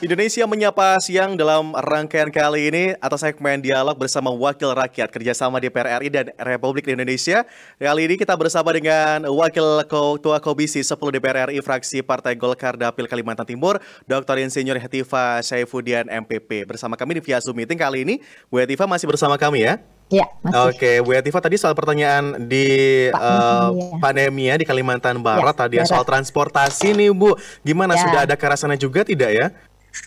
Indonesia 0.00 0.48
menyapa 0.48 0.96
siang 0.96 1.36
dalam 1.36 1.76
rangkaian 1.76 2.32
kali 2.32 2.72
ini 2.72 2.84
atau 3.04 3.20
segmen 3.20 3.60
dialog 3.60 3.92
bersama 4.00 4.32
Wakil 4.32 4.72
Rakyat 4.72 5.12
kerjasama 5.12 5.60
DPR 5.60 6.00
RI 6.00 6.08
dan 6.08 6.32
Republik 6.40 6.88
Indonesia. 6.88 7.44
Kali 7.76 8.08
ini 8.08 8.16
kita 8.16 8.32
bersama 8.32 8.72
dengan 8.72 9.28
Wakil 9.28 9.84
Ketua 9.84 10.40
Komisi 10.40 10.80
10 10.80 10.96
DPR 10.96 11.52
RI 11.52 11.60
fraksi 11.60 12.00
Partai 12.00 12.32
Golkar 12.32 12.80
Dapil 12.80 13.04
Kalimantan 13.12 13.44
Timur, 13.44 13.76
Dr. 14.08 14.40
Insinyur 14.40 14.80
Hetiva 14.80 15.44
Saifudian 15.44 16.08
MPP. 16.08 16.64
Bersama 16.64 16.96
kami 16.96 17.20
di 17.20 17.22
via 17.28 17.36
Zoom 17.36 17.60
Meeting 17.60 17.76
kali 17.76 18.00
ini, 18.08 18.24
Bu 18.48 18.56
Hetiva 18.56 18.88
masih 18.88 19.04
bersama 19.04 19.36
kami 19.36 19.68
ya? 19.68 19.84
Ya, 20.08 20.26
masih. 20.40 20.80
Oke, 20.80 20.92
Bu 21.04 21.12
Hetiva 21.12 21.44
tadi 21.44 21.60
soal 21.60 21.76
pertanyaan 21.76 22.48
di 22.48 22.66
Pak 23.12 23.20
uh, 23.20 24.00
pandemi 24.00 24.48
ya 24.48 24.56
di 24.56 24.64
Kalimantan 24.64 25.20
Barat 25.20 25.52
ya, 25.52 25.60
tadi 25.60 25.76
ya, 25.76 25.84
soal 25.84 26.08
transportasi 26.08 26.96
nih 26.96 27.12
Bu. 27.12 27.36
Gimana 27.60 28.00
ya. 28.00 28.00
sudah 28.00 28.20
ada 28.24 28.32
ke 28.32 28.48
juga 28.80 29.04
tidak 29.04 29.30
ya? 29.36 29.52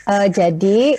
Uh, 0.03 0.27
jadi 0.27 0.95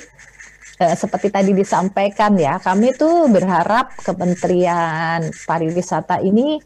uh, 0.81 0.97
seperti 0.97 1.29
tadi 1.29 1.53
disampaikan 1.53 2.35
ya, 2.37 2.61
kami 2.61 2.97
tuh 2.97 3.29
berharap 3.29 3.93
Kementerian 4.01 5.29
Pariwisata 5.45 6.21
ini 6.25 6.61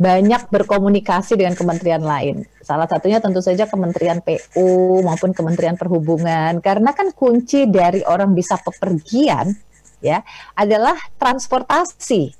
banyak 0.00 0.48
berkomunikasi 0.48 1.36
dengan 1.36 1.52
kementerian 1.52 2.00
lain. 2.00 2.48
Salah 2.64 2.88
satunya 2.88 3.20
tentu 3.20 3.44
saja 3.44 3.68
Kementerian 3.68 4.24
PU 4.24 5.04
maupun 5.04 5.36
Kementerian 5.36 5.76
Perhubungan 5.76 6.56
karena 6.64 6.96
kan 6.96 7.12
kunci 7.12 7.68
dari 7.68 8.00
orang 8.08 8.32
bisa 8.32 8.56
pepergian 8.56 9.52
ya 10.00 10.24
adalah 10.56 10.96
transportasi. 11.20 12.32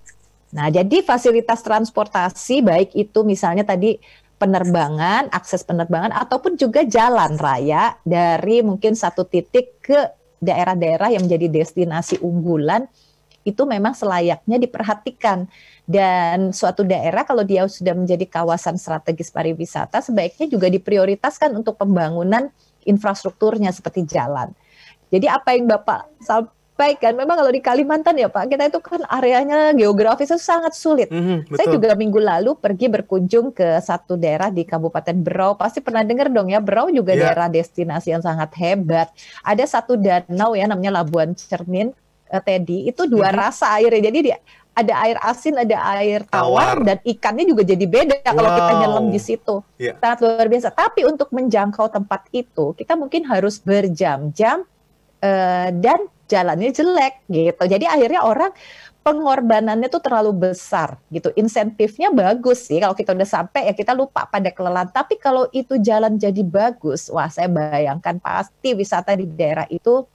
Nah, 0.56 0.72
jadi 0.72 1.04
fasilitas 1.04 1.60
transportasi 1.60 2.64
baik 2.64 2.90
itu 2.96 3.20
misalnya 3.28 3.62
tadi 3.62 4.00
penerbangan, 4.40 5.28
akses 5.28 5.60
penerbangan 5.68 6.16
ataupun 6.16 6.56
juga 6.56 6.80
jalan 6.88 7.36
raya 7.36 8.00
dari 8.08 8.64
mungkin 8.64 8.96
satu 8.96 9.28
titik 9.28 9.84
ke 9.84 10.08
daerah-daerah 10.40 11.12
yang 11.12 11.28
menjadi 11.28 11.52
destinasi 11.52 12.24
unggulan 12.24 12.88
itu 13.44 13.64
memang 13.64 13.92
selayaknya 13.92 14.56
diperhatikan 14.56 15.48
dan 15.84 16.52
suatu 16.56 16.84
daerah 16.84 17.24
kalau 17.24 17.44
dia 17.44 17.68
sudah 17.68 17.92
menjadi 17.92 18.24
kawasan 18.28 18.80
strategis 18.80 19.32
pariwisata 19.32 20.00
sebaiknya 20.00 20.48
juga 20.48 20.72
diprioritaskan 20.72 21.52
untuk 21.56 21.76
pembangunan 21.76 22.48
infrastrukturnya 22.84 23.72
seperti 23.72 24.08
jalan. 24.08 24.52
Jadi 25.12 25.26
apa 25.28 25.52
yang 25.52 25.68
Bapak 25.68 26.08
baik 26.80 26.98
kan. 27.04 27.12
Memang 27.12 27.36
kalau 27.36 27.52
di 27.52 27.60
Kalimantan 27.60 28.16
ya 28.16 28.32
Pak, 28.32 28.48
kita 28.48 28.72
itu 28.72 28.80
kan 28.80 29.04
areanya 29.04 29.76
geografisnya 29.76 30.40
sangat 30.40 30.72
sulit. 30.72 31.12
Mm 31.12 31.20
-hmm, 31.20 31.38
Saya 31.52 31.68
juga 31.68 31.92
minggu 31.92 32.16
lalu 32.16 32.56
pergi 32.56 32.88
berkunjung 32.88 33.52
ke 33.52 33.76
satu 33.84 34.16
daerah 34.16 34.48
di 34.48 34.64
Kabupaten 34.64 35.20
Berau. 35.20 35.60
Pasti 35.60 35.84
pernah 35.84 36.00
dengar 36.00 36.32
dong 36.32 36.48
ya, 36.48 36.64
Berau 36.64 36.88
juga 36.88 37.12
yeah. 37.12 37.28
daerah 37.28 37.52
destinasi 37.52 38.16
yang 38.16 38.24
sangat 38.24 38.56
hebat. 38.56 39.12
Ada 39.44 39.68
satu 39.68 40.00
danau 40.00 40.56
ya 40.56 40.64
namanya 40.64 41.04
Labuan 41.04 41.36
Cermin, 41.36 41.92
uh, 42.32 42.40
Teddy. 42.40 42.88
Itu 42.88 43.04
dua 43.04 43.28
mm 43.28 43.32
-hmm. 43.36 43.42
rasa 43.44 43.64
airnya. 43.76 44.08
Jadi 44.08 44.18
dia 44.32 44.38
ada 44.70 44.94
air 45.04 45.18
asin, 45.20 45.54
ada 45.60 45.76
air 45.98 46.24
tawar, 46.30 46.78
tawar. 46.80 46.86
dan 46.86 46.98
ikannya 47.04 47.44
juga 47.44 47.62
jadi 47.66 47.84
beda 47.84 48.16
wow. 48.22 48.32
kalau 48.32 48.50
kita 48.56 48.72
nyelam 48.80 49.06
di 49.12 49.20
situ. 49.20 49.54
Yeah. 49.76 49.98
Sangat 50.00 50.18
luar 50.24 50.46
biasa. 50.48 50.68
Tapi 50.72 51.04
untuk 51.04 51.28
menjangkau 51.34 51.90
tempat 51.90 52.30
itu, 52.32 52.72
kita 52.78 52.96
mungkin 52.96 53.26
harus 53.28 53.60
berjam-jam 53.60 54.64
uh, 55.20 55.68
dan 55.74 56.00
jalannya 56.30 56.70
jelek 56.70 57.26
gitu. 57.26 57.62
Jadi 57.66 57.90
akhirnya 57.90 58.22
orang 58.22 58.54
pengorbanannya 59.02 59.88
tuh 59.90 59.98
terlalu 59.98 60.50
besar 60.50 61.00
gitu. 61.10 61.34
Insentifnya 61.34 62.14
bagus 62.14 62.70
sih 62.70 62.78
kalau 62.78 62.94
kita 62.94 63.16
udah 63.16 63.26
sampai 63.26 63.66
ya 63.66 63.74
kita 63.74 63.90
lupa 63.96 64.30
pada 64.30 64.54
kelelahan. 64.54 64.86
Tapi 64.92 65.18
kalau 65.18 65.50
itu 65.50 65.74
jalan 65.82 66.14
jadi 66.14 66.46
bagus, 66.46 67.10
wah 67.10 67.26
saya 67.26 67.50
bayangkan 67.50 68.22
pasti 68.22 68.76
wisata 68.76 69.18
di 69.18 69.26
daerah 69.26 69.66
itu 69.66 70.06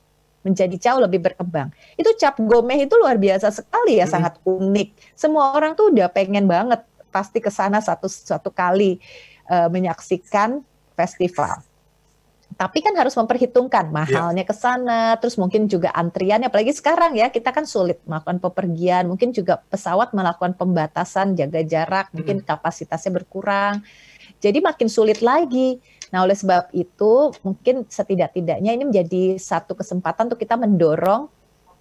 menjadi 0.45 0.77
jauh 0.77 1.01
lebih 1.01 1.25
berkembang. 1.25 1.73
Itu 1.97 2.13
cap 2.21 2.37
gomeh 2.37 2.85
itu 2.85 2.93
luar 2.95 3.17
biasa 3.17 3.49
sekali 3.49 3.97
ya, 3.97 4.05
hmm. 4.05 4.13
sangat 4.13 4.33
unik. 4.45 5.17
Semua 5.17 5.57
orang 5.57 5.73
tuh 5.73 5.89
udah 5.89 6.07
pengen 6.13 6.45
banget 6.45 6.85
pasti 7.09 7.41
ke 7.41 7.49
sana 7.49 7.81
satu 7.81 8.05
satu 8.05 8.53
kali 8.53 9.01
uh, 9.49 9.67
menyaksikan 9.73 10.61
festival. 10.93 11.65
Tapi 12.55 12.79
kan 12.79 12.95
harus 12.95 13.11
memperhitungkan 13.19 13.91
mahalnya 13.91 14.47
ke 14.47 14.55
sana, 14.55 15.19
terus 15.19 15.35
mungkin 15.35 15.67
juga 15.67 15.91
antriannya. 15.91 16.47
Apalagi 16.47 16.71
sekarang 16.71 17.19
ya 17.19 17.27
kita 17.27 17.51
kan 17.51 17.67
sulit 17.67 17.99
melakukan 18.07 18.39
pepergian, 18.39 19.11
mungkin 19.11 19.35
juga 19.35 19.59
pesawat 19.67 20.15
melakukan 20.15 20.55
pembatasan 20.55 21.35
jaga 21.35 21.59
jarak, 21.67 22.15
mungkin 22.15 22.39
kapasitasnya 22.39 23.11
berkurang. 23.11 23.83
Jadi 24.39 24.63
makin 24.63 24.87
sulit 24.87 25.19
lagi. 25.19 25.83
Nah 26.15 26.23
oleh 26.23 26.31
sebab 26.31 26.71
itu 26.71 27.35
mungkin 27.43 27.83
setidak-tidaknya 27.91 28.71
ini 28.71 28.87
menjadi 28.87 29.35
satu 29.35 29.75
kesempatan 29.75 30.31
untuk 30.31 30.39
kita 30.39 30.55
mendorong 30.55 31.27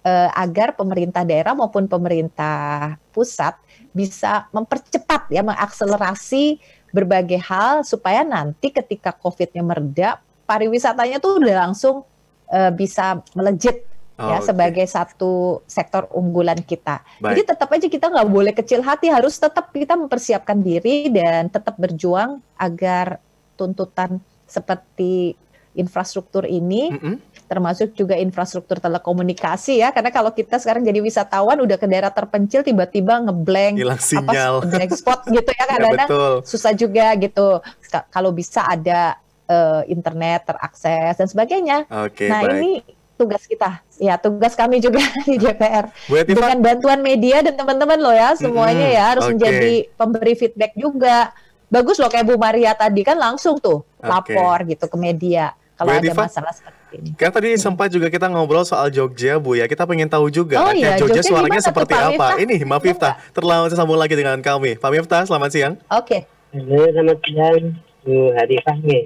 eh, 0.03 0.29
agar 0.35 0.75
pemerintah 0.75 1.23
daerah 1.23 1.55
maupun 1.55 1.87
pemerintah 1.87 2.99
pusat 3.15 3.55
bisa 3.95 4.51
mempercepat 4.51 5.31
ya 5.31 5.39
mengakselerasi 5.39 6.59
berbagai 6.91 7.39
hal 7.47 7.87
supaya 7.87 8.27
nanti 8.27 8.75
ketika 8.75 9.15
COVID-nya 9.15 9.63
meredak 9.63 10.19
pariwisatanya 10.45 11.17
tuh 11.17 11.41
udah 11.41 11.67
langsung 11.67 12.05
uh, 12.49 12.71
bisa 12.71 13.21
melejit 13.33 13.85
oh, 14.17 14.29
ya 14.29 14.39
okay. 14.39 14.47
sebagai 14.47 14.85
satu 14.87 15.61
sektor 15.65 16.07
unggulan 16.13 16.61
kita. 16.61 17.01
Baik. 17.19 17.35
Jadi 17.35 17.41
tetap 17.53 17.69
aja 17.73 17.87
kita 17.89 18.05
nggak 18.09 18.29
boleh 18.29 18.53
kecil 18.55 18.81
hati, 18.85 19.11
harus 19.11 19.35
tetap 19.37 19.73
kita 19.73 19.97
mempersiapkan 19.97 20.61
diri 20.61 21.09
dan 21.11 21.49
tetap 21.51 21.75
berjuang 21.75 22.39
agar 22.55 23.19
tuntutan 23.59 24.21
seperti 24.45 25.35
infrastruktur 25.75 26.47
ini, 26.47 26.95
mm 26.95 26.99
-hmm. 27.03 27.15
termasuk 27.51 27.91
juga 27.99 28.15
infrastruktur 28.15 28.79
telekomunikasi 28.79 29.83
ya, 29.83 29.91
karena 29.91 30.07
kalau 30.07 30.31
kita 30.31 30.55
sekarang 30.55 30.87
jadi 30.87 31.03
wisatawan 31.03 31.59
udah 31.59 31.75
ke 31.75 31.83
daerah 31.83 32.15
terpencil 32.15 32.63
tiba-tiba 32.63 33.19
ngeblank, 33.27 33.75
apa 34.23 34.63
black 34.63 34.91
spot 34.95 35.27
gitu 35.27 35.51
ya, 35.51 35.63
kadang-kadang 35.75 36.07
ya, 36.07 36.31
susah 36.47 36.71
juga 36.71 37.11
gitu. 37.19 37.59
Kalau 38.07 38.31
bisa 38.31 38.63
ada 38.63 39.19
uh, 39.49 39.81
internet 39.89 40.45
terakses 40.47 41.15
dan 41.17 41.27
sebagainya. 41.27 41.77
Okay, 41.89 42.29
nah 42.29 42.41
baik. 42.45 42.53
ini 42.59 42.71
tugas 43.15 43.43
kita. 43.47 43.79
Ya, 43.95 44.19
tugas 44.19 44.53
kami 44.53 44.83
juga 44.83 44.99
di 45.27 45.39
DPR. 45.39 45.89
Dengan 46.27 46.59
bantuan 46.59 46.99
media 46.99 47.41
dan 47.41 47.55
teman-teman 47.55 47.99
loh 47.99 48.15
ya, 48.15 48.35
semuanya 48.35 48.87
ya 48.91 49.03
harus 49.15 49.25
okay. 49.25 49.31
menjadi 49.35 49.73
pemberi 49.95 50.33
feedback 50.35 50.73
juga. 50.75 51.31
Bagus 51.65 51.97
loh 51.97 52.11
kayak 52.11 52.29
Bu 52.29 52.37
Maria 52.37 52.77
tadi 52.77 53.01
kan 53.01 53.17
langsung 53.17 53.57
tuh 53.57 53.81
okay. 53.97 54.37
lapor 54.37 54.57
gitu 54.69 54.85
ke 54.85 54.97
media 55.01 55.57
kalau 55.75 55.91
ada 55.91 56.13
masalah 56.15 56.53
seperti 56.55 57.03
ini. 57.03 57.09
Kan 57.19 57.31
tadi 57.35 57.49
sempat 57.59 57.91
juga 57.91 58.07
kita 58.07 58.31
ngobrol 58.31 58.63
soal 58.63 58.87
Jogja, 58.87 59.41
Bu 59.41 59.59
ya. 59.59 59.67
Kita 59.67 59.83
pengen 59.83 60.07
tahu 60.07 60.31
juga 60.31 60.61
oh, 60.61 60.71
iya. 60.71 60.95
Jogja, 60.95 61.19
Jogja 61.19 61.21
suaranya 61.25 61.61
seperti 61.63 61.93
apa. 61.95 62.39
Ini 62.39 62.63
Mbak 62.63 62.79
Fifta, 62.79 63.19
terlalu 63.35 63.73
sambung 63.75 63.99
lagi 63.99 64.15
dengan 64.15 64.39
kami. 64.39 64.79
Pak 64.79 64.89
Mifta, 64.91 65.27
selamat 65.27 65.49
siang. 65.51 65.73
Oke. 65.91 66.23
Okay. 66.23 66.31
Halo, 66.55 66.87
selamat 66.87 67.19
siang. 67.27 67.84
Bu 68.05 68.29
Hari 68.37 68.61
Fahmi. 68.61 68.99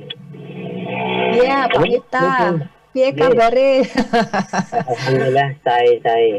Iya, 1.40 1.72
Pak 1.72 1.80
Mifta. 1.88 2.28
Piye 2.92 3.16
kabare? 3.16 3.88
Alhamdulillah, 4.92 5.50
saya 5.64 5.94
saya. 6.04 6.36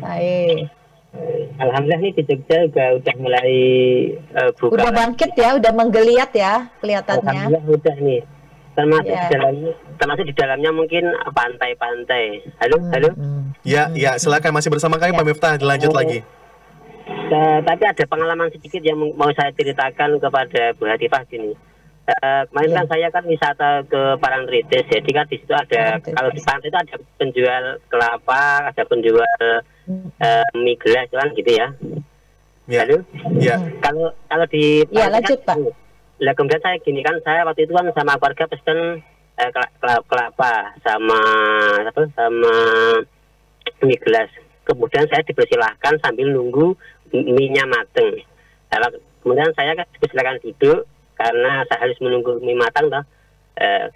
Saya. 0.00 0.40
Alhamdulillah 1.60 2.00
nih 2.00 2.12
di 2.16 2.22
Jogja 2.24 2.64
juga 2.64 2.84
udah 2.96 3.14
mulai 3.20 3.52
uh, 4.32 4.50
buka. 4.56 4.72
Udah 4.80 4.88
bangkit 4.88 5.36
ya, 5.36 5.60
udah 5.60 5.72
menggeliat 5.76 6.30
ya 6.32 6.72
kelihatannya. 6.80 7.28
Alhamdulillah 7.28 7.64
udah 7.68 7.96
nih 8.00 8.20
termasuk 8.72 9.12
yeah. 9.12 9.28
di 9.28 9.34
dalamnya 9.36 9.72
termasuk 10.00 10.24
di 10.24 10.34
dalamnya 10.34 10.70
mungkin 10.72 11.04
pantai-pantai. 11.36 12.24
Halo, 12.56 12.76
hmm, 12.80 12.90
halo. 12.96 13.10
Hmm. 13.12 13.42
Ya, 13.60 13.92
ya, 13.92 14.16
silakan 14.16 14.56
masih 14.56 14.72
bersama 14.72 14.96
kami 14.96 15.12
yeah. 15.12 15.20
Pak 15.20 15.26
Miftah, 15.28 15.54
dilanjut 15.60 15.92
oh. 15.92 15.96
lagi. 16.00 16.24
Uh, 17.28 17.58
tapi 17.64 17.82
ada 17.84 18.04
pengalaman 18.08 18.48
sedikit 18.48 18.80
yang 18.80 18.96
mau 18.96 19.28
saya 19.36 19.52
ceritakan 19.52 20.16
kepada 20.16 20.72
Bu 20.80 20.88
Hatifah 20.88 21.28
gini. 21.28 21.52
Uh, 22.02 22.42
kemarin 22.50 22.66
yeah. 22.66 22.78
kan 22.82 22.86
saya 22.90 23.06
kan 23.14 23.24
wisata 23.30 23.68
ke 23.86 24.02
Parangtritis, 24.18 24.90
jadi 24.90 25.10
kan 25.14 25.26
di 25.30 25.38
situ 25.38 25.54
ada 25.54 26.02
kalau 26.02 26.34
di 26.34 26.42
pantai 26.42 26.66
itu 26.66 26.78
ada 26.78 26.96
penjual 27.14 27.64
kelapa, 27.86 28.74
ada 28.74 28.82
penjual 28.90 29.38
uh, 30.18 30.46
mie 30.58 30.74
gelas 30.82 31.06
kan 31.14 31.30
gitu 31.38 31.50
ya. 31.54 31.70
Yeah. 32.66 32.84
Ya. 32.90 32.98
Yeah. 33.38 33.58
Kalau 33.78 34.10
kalau 34.26 34.46
di 34.50 34.82
Ya, 34.90 35.06
lanjut 35.06 35.46
kan, 35.46 35.62
Pak 35.62 35.82
lah 36.22 36.34
kemudian 36.38 36.62
saya 36.62 36.78
gini 36.78 37.02
kan 37.02 37.18
saya 37.26 37.42
waktu 37.42 37.66
itu 37.66 37.74
kan 37.74 37.90
sama 37.98 38.14
keluarga 38.14 38.46
pesen 38.46 39.02
eh, 39.42 39.50
kelapa 40.06 40.52
sama 40.86 41.20
apa 41.82 42.02
sama 42.14 42.52
mie 43.82 43.98
gelas 43.98 44.30
kemudian 44.62 45.02
saya 45.10 45.26
dipersilahkan 45.26 45.98
sambil 45.98 46.30
nunggu 46.30 46.78
mie-nya 47.10 47.66
mateng 47.66 48.22
nah, 48.70 48.86
kemudian 49.26 49.50
saya 49.58 49.74
kan 49.74 49.86
dipersilahkan 49.98 50.38
duduk 50.46 50.86
karena 51.16 51.62
saya 51.68 51.78
harus 51.88 51.98
menunggu 52.00 52.40
mie 52.40 52.56
matang 52.56 52.88
toh 52.88 53.04
eh, 53.58 53.88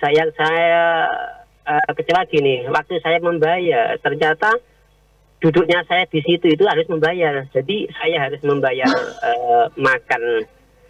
saya 0.00 0.22
saya 0.34 0.82
eh, 1.64 1.92
kecewa 1.92 2.24
gini 2.28 2.64
waktu 2.72 3.00
saya 3.04 3.20
membayar 3.20 3.96
ternyata 4.00 4.56
duduknya 5.40 5.84
saya 5.84 6.08
di 6.08 6.20
situ 6.24 6.48
itu 6.48 6.64
harus 6.64 6.86
membayar. 6.88 7.44
Jadi 7.52 7.86
saya 7.92 8.28
harus 8.28 8.40
membayar 8.40 8.88
eh, 9.22 9.64
makan 9.76 10.22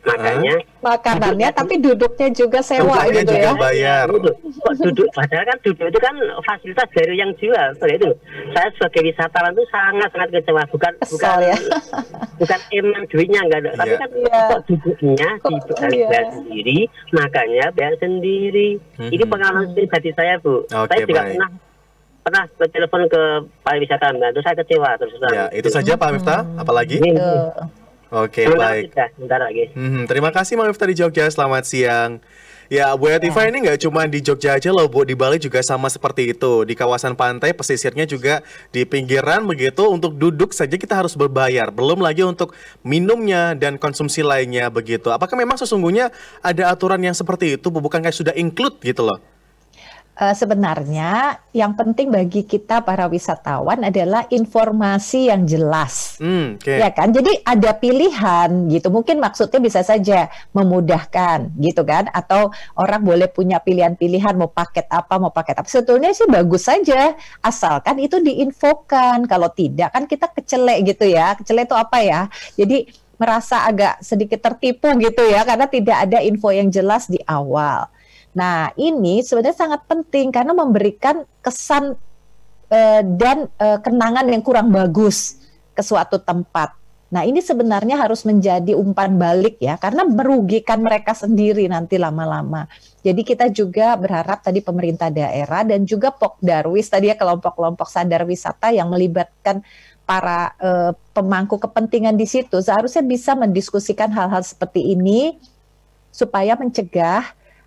makanya 0.07 0.55
makanannya 0.79 1.49
tapi 1.51 1.75
duduknya 1.83 2.29
juga 2.31 2.62
sewa 2.62 3.03
duduknya 3.03 3.23
gitu 3.27 3.33
juga 3.35 3.51
ya. 3.51 3.53
bayar. 3.59 4.07
Duduk 4.07 4.35
kok 4.38 4.75
duduk? 4.79 5.09
Padahal 5.11 5.45
kan 5.45 5.59
duduk 5.66 5.87
itu 5.90 5.99
kan 5.99 6.14
fasilitas 6.47 6.88
dari 6.95 7.14
yang 7.19 7.31
jual 7.38 7.69
itu? 7.75 8.11
Saya 8.55 8.69
sebagai 8.79 9.03
wisatawan 9.11 9.53
itu 9.53 9.64
sangat 9.75 10.09
sangat 10.14 10.29
kecewa. 10.31 10.62
Bukan 10.71 10.92
Kesal, 11.03 11.12
bukan 11.12 11.38
ya? 11.42 11.57
bukan 12.40 12.61
emang 12.71 13.05
duitnya 13.11 13.40
enggak 13.42 13.61
ada. 13.66 13.71
Tapi 13.75 13.90
yeah. 13.90 14.01
kan 14.01 14.11
yeah. 14.14 14.47
kok 14.47 14.61
duduknya 14.71 15.31
kok, 15.42 15.51
iya. 15.90 16.21
sendiri 16.31 16.79
makanya 17.11 17.66
bayar 17.75 17.95
sendiri. 17.99 18.69
Mm-hmm. 18.97 19.11
ini 19.12 19.25
pengalaman 19.27 19.66
pribadi 19.75 20.11
saya 20.14 20.38
bu. 20.40 20.64
Okay, 20.66 20.87
saya 20.88 20.99
juga 21.05 21.23
baik. 21.23 21.31
pernah 21.35 21.51
pernah 22.27 22.42
telepon 22.75 23.03
ke 23.07 23.23
pariwisata 23.62 24.11
itu 24.11 24.40
saya 24.42 24.55
kecewa 24.59 24.90
terus 24.99 25.14
ya 25.31 25.47
itu 25.55 25.69
saja 25.71 25.95
Pak 25.95 26.11
Miftah. 26.11 26.42
Apalagi? 26.59 26.99
Ini, 26.99 27.14
Oke, 28.07 28.47
okay, 28.47 28.55
baik. 28.55 28.95
Sebentar 28.95 29.42
lagi. 29.42 29.75
Hmm, 29.75 30.07
terima 30.07 30.31
kasih 30.31 30.55
Mbak 30.55 30.66
Miftah 30.71 30.88
di 30.88 30.97
Jogja. 30.97 31.27
Selamat 31.27 31.66
siang. 31.66 32.23
Ya, 32.66 32.90
Bu 32.99 33.07
Yativa 33.07 33.47
ya. 33.47 33.51
ini 33.51 33.62
nggak 33.62 33.87
cuma 33.87 34.11
di 34.11 34.19
Jogja 34.19 34.59
aja 34.59 34.75
loh, 34.75 34.90
Bu. 34.90 35.07
Di 35.07 35.14
Bali 35.14 35.38
juga 35.38 35.62
sama 35.62 35.87
seperti 35.87 36.35
itu. 36.35 36.66
Di 36.66 36.75
kawasan 36.75 37.14
pantai, 37.14 37.55
pesisirnya 37.55 38.07
juga 38.07 38.42
di 38.75 38.83
pinggiran 38.83 39.47
begitu. 39.47 39.87
Untuk 39.87 40.19
duduk 40.19 40.51
saja 40.51 40.75
kita 40.75 40.99
harus 40.99 41.14
berbayar. 41.14 41.71
Belum 41.71 42.03
lagi 42.03 42.27
untuk 42.27 42.55
minumnya 42.83 43.55
dan 43.55 43.79
konsumsi 43.79 44.27
lainnya 44.27 44.66
begitu. 44.71 45.14
Apakah 45.14 45.38
memang 45.38 45.59
sesungguhnya 45.59 46.11
ada 46.42 46.71
aturan 46.71 46.99
yang 47.03 47.14
seperti 47.14 47.55
itu, 47.55 47.71
Bu? 47.71 47.79
Bukan 47.79 48.03
kayak 48.03 48.14
sudah 48.14 48.35
include 48.35 48.83
gitu 48.83 49.07
loh? 49.07 49.19
Uh, 50.17 50.35
sebenarnya 50.35 51.41
yang 51.53 51.77
penting 51.77 52.09
bagi 52.09 52.45
kita 52.45 52.83
para 52.83 53.09
wisatawan 53.09 53.85
adalah 53.85 54.25
informasi 54.33 55.29
yang 55.33 55.45
jelas, 55.45 56.17
mm, 56.21 56.61
okay. 56.61 56.81
ya 56.81 56.91
kan? 56.93 57.13
Jadi 57.13 57.45
ada 57.45 57.77
pilihan 57.77 58.69
gitu. 58.73 58.89
Mungkin 58.93 59.21
maksudnya 59.21 59.61
bisa 59.61 59.81
saja 59.85 60.29
memudahkan 60.53 61.53
gitu 61.61 61.85
kan? 61.85 62.09
Atau 62.13 62.53
orang 62.77 63.05
boleh 63.05 63.29
punya 63.29 63.61
pilihan-pilihan 63.61 64.37
mau 64.37 64.49
paket 64.49 64.89
apa, 64.89 65.21
mau 65.21 65.33
paket 65.33 65.61
apa. 65.61 65.69
Sebetulnya 65.69 66.13
sih 66.13 66.29
bagus 66.29 66.69
saja, 66.69 67.17
asalkan 67.41 68.01
itu 68.01 68.21
diinfokan. 68.21 69.25
Kalau 69.29 69.53
tidak 69.53 69.93
kan 69.93 70.05
kita 70.09 70.33
kecelek 70.33 70.93
gitu 70.97 71.09
ya. 71.09 71.37
Kecelek 71.37 71.69
itu 71.69 71.77
apa 71.77 71.99
ya? 72.05 72.21
Jadi 72.57 73.07
merasa 73.17 73.65
agak 73.65 74.05
sedikit 74.05 74.45
tertipu 74.45 74.93
gitu 75.01 75.25
ya 75.25 75.41
karena 75.49 75.65
tidak 75.65 76.05
ada 76.05 76.21
info 76.21 76.53
yang 76.53 76.69
jelas 76.69 77.09
di 77.09 77.17
awal. 77.25 77.89
Nah, 78.37 78.68
ini 78.77 79.25
sebenarnya 79.25 79.57
sangat 79.57 79.88
penting 79.88 80.29
karena 80.29 80.53
memberikan 80.53 81.25
kesan 81.40 81.96
uh, 82.68 83.03
dan 83.16 83.49
uh, 83.57 83.81
kenangan 83.81 84.29
yang 84.29 84.44
kurang 84.44 84.68
bagus 84.68 85.40
ke 85.72 85.81
suatu 85.81 86.20
tempat. 86.20 86.77
Nah, 87.07 87.25
ini 87.25 87.40
sebenarnya 87.40 87.96
harus 87.96 88.29
menjadi 88.29 88.77
umpan 88.77 89.16
balik 89.16 89.57
ya, 89.57 89.81
karena 89.81 90.05
merugikan 90.05 90.85
mereka 90.85 91.16
sendiri 91.16 91.64
nanti 91.64 91.96
lama-lama. 91.96 92.68
Jadi 93.01 93.22
kita 93.25 93.49
juga 93.49 93.96
berharap 93.96 94.44
tadi 94.44 94.61
pemerintah 94.61 95.09
daerah 95.09 95.64
dan 95.64 95.88
juga 95.88 96.12
Pokdarwis 96.12 96.92
tadi 96.92 97.09
ya 97.09 97.16
kelompok-kelompok 97.16 97.88
sadar 97.88 98.27
wisata 98.29 98.68
yang 98.75 98.92
melibatkan 98.92 99.64
para 100.07 100.53
uh, 100.62 100.92
pemangku 101.16 101.59
kepentingan 101.59 102.14
di 102.14 102.31
situ 102.31 102.62
seharusnya 102.62 103.03
bisa 103.03 103.35
mendiskusikan 103.35 104.07
hal-hal 104.14 104.38
seperti 104.46 104.94
ini 104.94 105.35
supaya 106.14 106.55
mencegah 106.55 107.27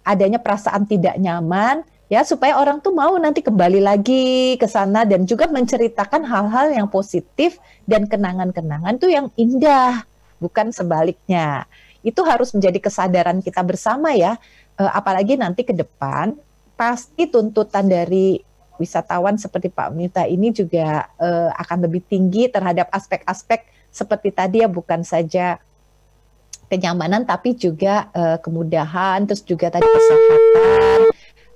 adanya 0.10 0.41
perasaan 0.41 0.89
tidak 0.89 1.13
nyaman 1.22 1.86
ya 2.10 2.26
supaya 2.26 2.58
orang 2.58 2.82
tuh 2.82 2.89
mau 2.89 3.13
nanti 3.22 3.45
kembali 3.45 3.86
lagi 3.86 4.58
ke 4.58 4.65
sana 4.65 5.06
dan 5.06 5.30
juga 5.30 5.45
menceritakan 5.45 6.26
hal-hal 6.26 6.74
yang 6.74 6.89
positif 6.89 7.62
dan 7.86 8.10
kenangan-kenangan 8.10 8.98
tuh 8.98 9.13
yang 9.13 9.30
indah 9.38 10.04
bukan 10.41 10.74
sebaliknya. 10.74 11.69
Itu 12.02 12.26
harus 12.26 12.50
menjadi 12.58 12.82
kesadaran 12.82 13.45
kita 13.45 13.62
bersama 13.62 14.17
ya. 14.17 14.41
E, 14.74 14.84
apalagi 14.89 15.38
nanti 15.38 15.62
ke 15.62 15.78
depan 15.78 16.34
pasti 16.74 17.30
tuntutan 17.30 17.86
dari 17.86 18.41
wisatawan 18.82 19.38
seperti 19.38 19.69
Pak 19.69 19.93
Mita 19.93 20.24
ini 20.26 20.50
juga 20.50 21.06
e, 21.19 21.30
akan 21.54 21.86
lebih 21.86 22.02
tinggi 22.10 22.50
terhadap 22.50 22.89
aspek-aspek 22.89 23.67
seperti 23.93 24.34
tadi 24.34 24.65
ya 24.65 24.69
bukan 24.72 25.06
saja 25.06 25.62
kenyamanan 26.69 27.25
tapi 27.25 27.58
juga 27.58 28.08
uh, 28.13 28.38
kemudahan 28.39 29.25
terus 29.25 29.41
juga 29.43 29.73
tadi 29.73 29.84
kesehatan. 29.84 31.01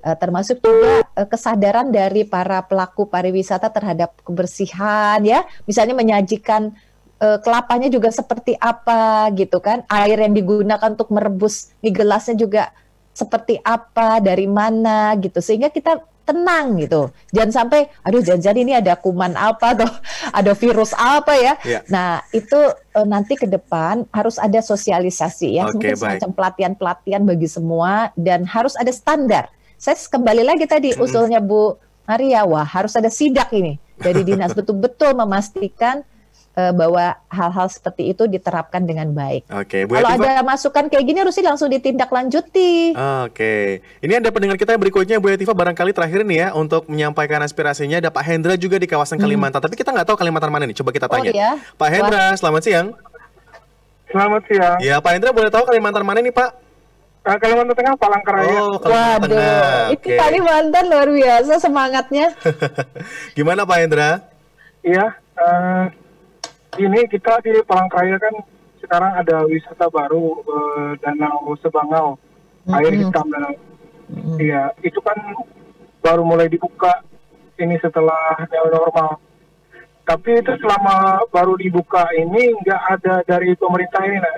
Uh, 0.03 0.17
termasuk 0.19 0.59
juga 0.59 1.07
uh, 1.15 1.27
kesadaran 1.29 1.87
dari 1.87 2.27
para 2.27 2.59
pelaku 2.65 3.07
pariwisata 3.07 3.71
terhadap 3.71 4.17
kebersihan 4.25 5.23
ya. 5.23 5.47
Misalnya 5.63 5.95
menyajikan 5.95 6.75
uh, 7.23 7.39
kelapanya 7.39 7.87
juga 7.87 8.11
seperti 8.11 8.59
apa 8.59 9.31
gitu 9.37 9.63
kan. 9.63 9.87
Air 9.87 10.19
yang 10.27 10.35
digunakan 10.35 10.89
untuk 10.91 11.07
merebus 11.13 11.71
mie 11.79 11.95
gelasnya 11.95 12.35
juga 12.35 12.75
seperti 13.13 13.61
apa 13.61 14.17
dari 14.19 14.49
mana 14.49 15.13
gitu 15.21 15.37
sehingga 15.39 15.69
kita 15.69 16.01
tenang 16.23 16.79
gitu. 16.79 17.11
Jangan 17.35 17.51
sampai 17.51 17.91
aduh 18.01 18.23
jangan-jangan 18.23 18.59
ini 18.63 18.73
ada 18.79 18.95
kuman 18.95 19.35
apa 19.35 19.75
atau 19.75 19.89
ada 20.39 20.51
virus 20.55 20.95
apa 20.95 21.35
ya. 21.35 21.53
Yeah. 21.67 21.83
Nah, 21.91 22.23
itu 22.31 22.57
uh, 22.95 23.07
nanti 23.07 23.35
ke 23.35 23.45
depan 23.45 24.07
harus 24.15 24.39
ada 24.39 24.59
sosialisasi 24.63 25.59
ya, 25.59 25.67
okay, 25.67 25.73
mungkin 25.75 25.93
semacam 25.99 26.29
pelatihan-pelatihan 26.33 27.21
bagi 27.27 27.47
semua 27.51 28.15
dan 28.15 28.47
harus 28.47 28.73
ada 28.79 28.91
standar. 28.95 29.51
Saya 29.75 29.99
kembali 29.99 30.47
lagi 30.47 30.63
tadi 30.63 30.95
usulnya 30.95 31.43
Bu 31.43 31.75
Maria, 32.07 32.47
wah 32.47 32.63
harus 32.63 32.95
ada 32.95 33.11
sidak 33.11 33.51
ini 33.51 33.75
dari 33.99 34.23
dinas 34.23 34.55
betul-betul 34.57 35.11
memastikan 35.15 36.07
uh, 36.57 36.73
bahwa 36.73 37.17
hal-hal 37.29 37.67
seperti 37.69 38.13
itu 38.13 38.23
diterapkan 38.29 38.85
dengan 38.85 39.09
baik. 39.11 39.49
Oke, 39.49 39.83
okay, 39.85 39.89
Kalau 39.89 40.09
ada 40.09 40.41
masukan 40.45 40.85
kayak 40.89 41.05
gini 41.05 41.17
harusnya 41.21 41.53
langsung 41.53 41.69
ditindaklanjuti. 41.69 42.93
Oke, 42.93 43.29
okay. 43.29 43.65
ini 44.05 44.13
ada 44.17 44.29
pendengar 44.29 44.57
kita 44.57 44.77
yang 44.77 44.81
berikutnya 44.81 45.17
Bu 45.17 45.33
Yativa 45.33 45.53
barangkali 45.53 45.91
terakhir 45.93 46.21
nih 46.25 46.37
ya 46.37 46.47
untuk 46.53 46.87
menyampaikan 46.89 47.41
aspirasinya 47.41 47.97
ada 47.99 48.09
Pak 48.13 48.23
Hendra 48.25 48.53
juga 48.57 48.77
di 48.77 48.87
kawasan 48.89 49.17
hmm. 49.17 49.25
Kalimantan. 49.25 49.59
Hmm. 49.61 49.67
Tapi 49.69 49.75
kita 49.77 49.89
nggak 49.93 50.07
tahu 50.07 50.17
Kalimantan 50.17 50.51
mana 50.53 50.63
nih. 50.69 50.77
Coba 50.77 50.89
kita 50.93 51.07
tanya. 51.09 51.31
Oh, 51.31 51.35
iya? 51.35 51.51
Pak 51.77 51.89
Hendra, 51.89 52.23
Wah. 52.33 52.37
selamat 52.37 52.61
siang. 52.65 52.87
Selamat 54.13 54.41
siang. 54.45 54.77
Ya, 54.77 55.01
Pak 55.01 55.11
Hendra 55.17 55.33
boleh 55.33 55.49
tahu 55.49 55.65
Kalimantan 55.65 56.05
mana 56.05 56.21
nih 56.21 56.29
Pak? 56.29 56.49
Uh, 57.23 57.37
Kalimantan 57.39 57.73
Tengah, 57.73 57.95
Palangkaraya. 57.97 58.51
Oh, 58.61 58.75
Kalimantan 58.77 59.21
Waduh, 59.23 59.39
Tengah. 59.39 59.95
itu 59.95 60.07
okay. 60.11 60.17
Kalimantan 60.19 60.83
luar 60.91 61.09
biasa 61.09 61.53
semangatnya. 61.57 62.27
Gimana 63.37 63.63
Pak 63.63 63.77
Hendra? 63.79 64.09
Iya, 64.83 65.15
uh, 65.39 65.87
ini 66.79 67.05
kita 67.09 67.41
di 67.43 67.61
Palangkaraya 67.65 68.17
kan 68.17 68.35
sekarang 68.83 69.13
ada 69.15 69.47
wisata 69.47 69.87
baru 69.87 70.43
uh, 70.43 70.91
Danau 70.99 71.55
Sebangau, 71.61 72.19
mm-hmm. 72.67 72.75
air 72.77 72.93
hitam 72.93 73.25
danau. 73.31 73.53
Iya, 74.37 74.63
mm-hmm. 74.69 74.87
itu 74.87 74.99
kan 74.99 75.17
baru 76.03 76.21
mulai 76.27 76.51
dibuka 76.51 77.01
ini 77.57 77.79
setelah 77.79 78.43
new 78.43 78.67
normal. 78.69 79.23
Tapi 80.03 80.43
itu 80.43 80.51
selama 80.59 81.23
baru 81.31 81.55
dibuka 81.55 82.03
ini 82.11 82.51
nggak 82.59 82.81
ada 82.99 83.15
dari 83.23 83.55
pemerintah 83.55 84.03
ini 84.03 84.19
nah, 84.19 84.35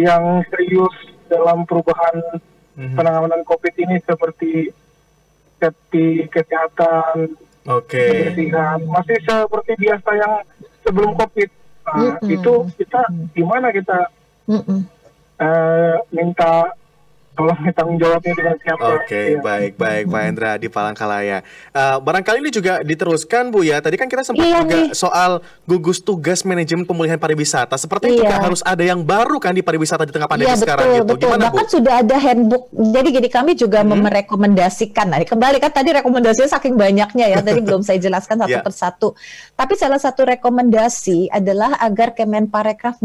yang 0.00 0.22
serius 0.48 0.96
dalam 1.28 1.68
perubahan 1.68 2.40
mm-hmm. 2.78 2.96
penanganan 2.96 3.44
COVID 3.44 3.74
ini 3.84 4.00
seperti 4.00 4.72
safety 5.60 6.24
kesehatan, 6.30 7.36
okay. 7.68 8.32
kebersihan 8.32 8.78
masih 8.88 9.18
seperti 9.26 9.72
biasa 9.76 10.10
yang 10.16 10.34
sebelum 10.88 11.12
COVID. 11.12 11.48
Nah, 11.88 12.16
mm-hmm. 12.16 12.32
itu 12.32 12.52
kita 12.80 13.00
gimana 13.36 13.68
kita 13.72 14.08
mm-hmm. 14.48 14.80
uh, 15.40 15.96
minta 16.12 16.72
tolong 17.38 17.58
tanggung 17.70 17.98
jawabnya 18.02 18.34
dengan 18.34 18.56
siapa. 18.58 18.82
Oke, 18.82 19.06
okay, 19.06 19.26
ya. 19.38 19.40
baik, 19.40 19.72
baik, 19.78 20.04
Pak 20.10 20.22
Hendra 20.26 20.52
di 20.58 20.66
Palangkalaya. 20.66 21.38
Uh, 21.70 22.02
barangkali 22.02 22.42
ini 22.42 22.50
juga 22.50 22.82
diteruskan, 22.82 23.54
Bu 23.54 23.62
ya. 23.62 23.78
Tadi 23.78 23.94
kan 23.94 24.10
kita 24.10 24.26
sempat 24.26 24.42
iya, 24.42 24.66
juga 24.66 24.74
nih. 24.74 24.90
soal 24.98 25.38
gugus 25.62 26.02
tugas 26.02 26.42
manajemen 26.42 26.82
pemulihan 26.82 27.14
pariwisata. 27.14 27.78
Seperti 27.78 28.10
iya. 28.10 28.26
juga 28.26 28.34
harus 28.42 28.60
ada 28.66 28.82
yang 28.82 29.06
baru 29.06 29.38
kan 29.38 29.54
di 29.54 29.62
pariwisata 29.62 30.02
di 30.02 30.10
tengah 30.10 30.26
pandemi 30.26 30.50
iya, 30.50 30.58
sekarang 30.58 30.86
betul, 30.90 30.98
gitu. 30.98 31.06
Betul. 31.14 31.22
Gimana, 31.30 31.44
Bahkan 31.46 31.66
Bu? 31.70 31.74
sudah 31.78 31.94
ada 32.02 32.16
handbook. 32.18 32.64
Jadi 32.74 33.08
gini, 33.14 33.28
kami 33.30 33.52
juga 33.54 33.78
hmm. 33.86 33.98
merekomendasikan. 34.02 35.06
Nah, 35.06 35.18
kembali 35.22 35.56
kan 35.62 35.70
tadi 35.70 35.88
rekomendasinya 35.94 36.50
saking 36.58 36.74
banyaknya 36.74 37.26
ya. 37.30 37.38
Tadi 37.38 37.60
belum 37.66 37.86
saya 37.86 38.02
jelaskan 38.02 38.42
satu 38.42 38.58
yeah. 38.58 38.66
persatu. 38.66 39.14
Tapi 39.54 39.78
salah 39.78 40.02
satu 40.02 40.26
rekomendasi 40.26 41.30
adalah 41.30 41.78
agar 41.78 42.18
Kemenparekraf 42.18 42.98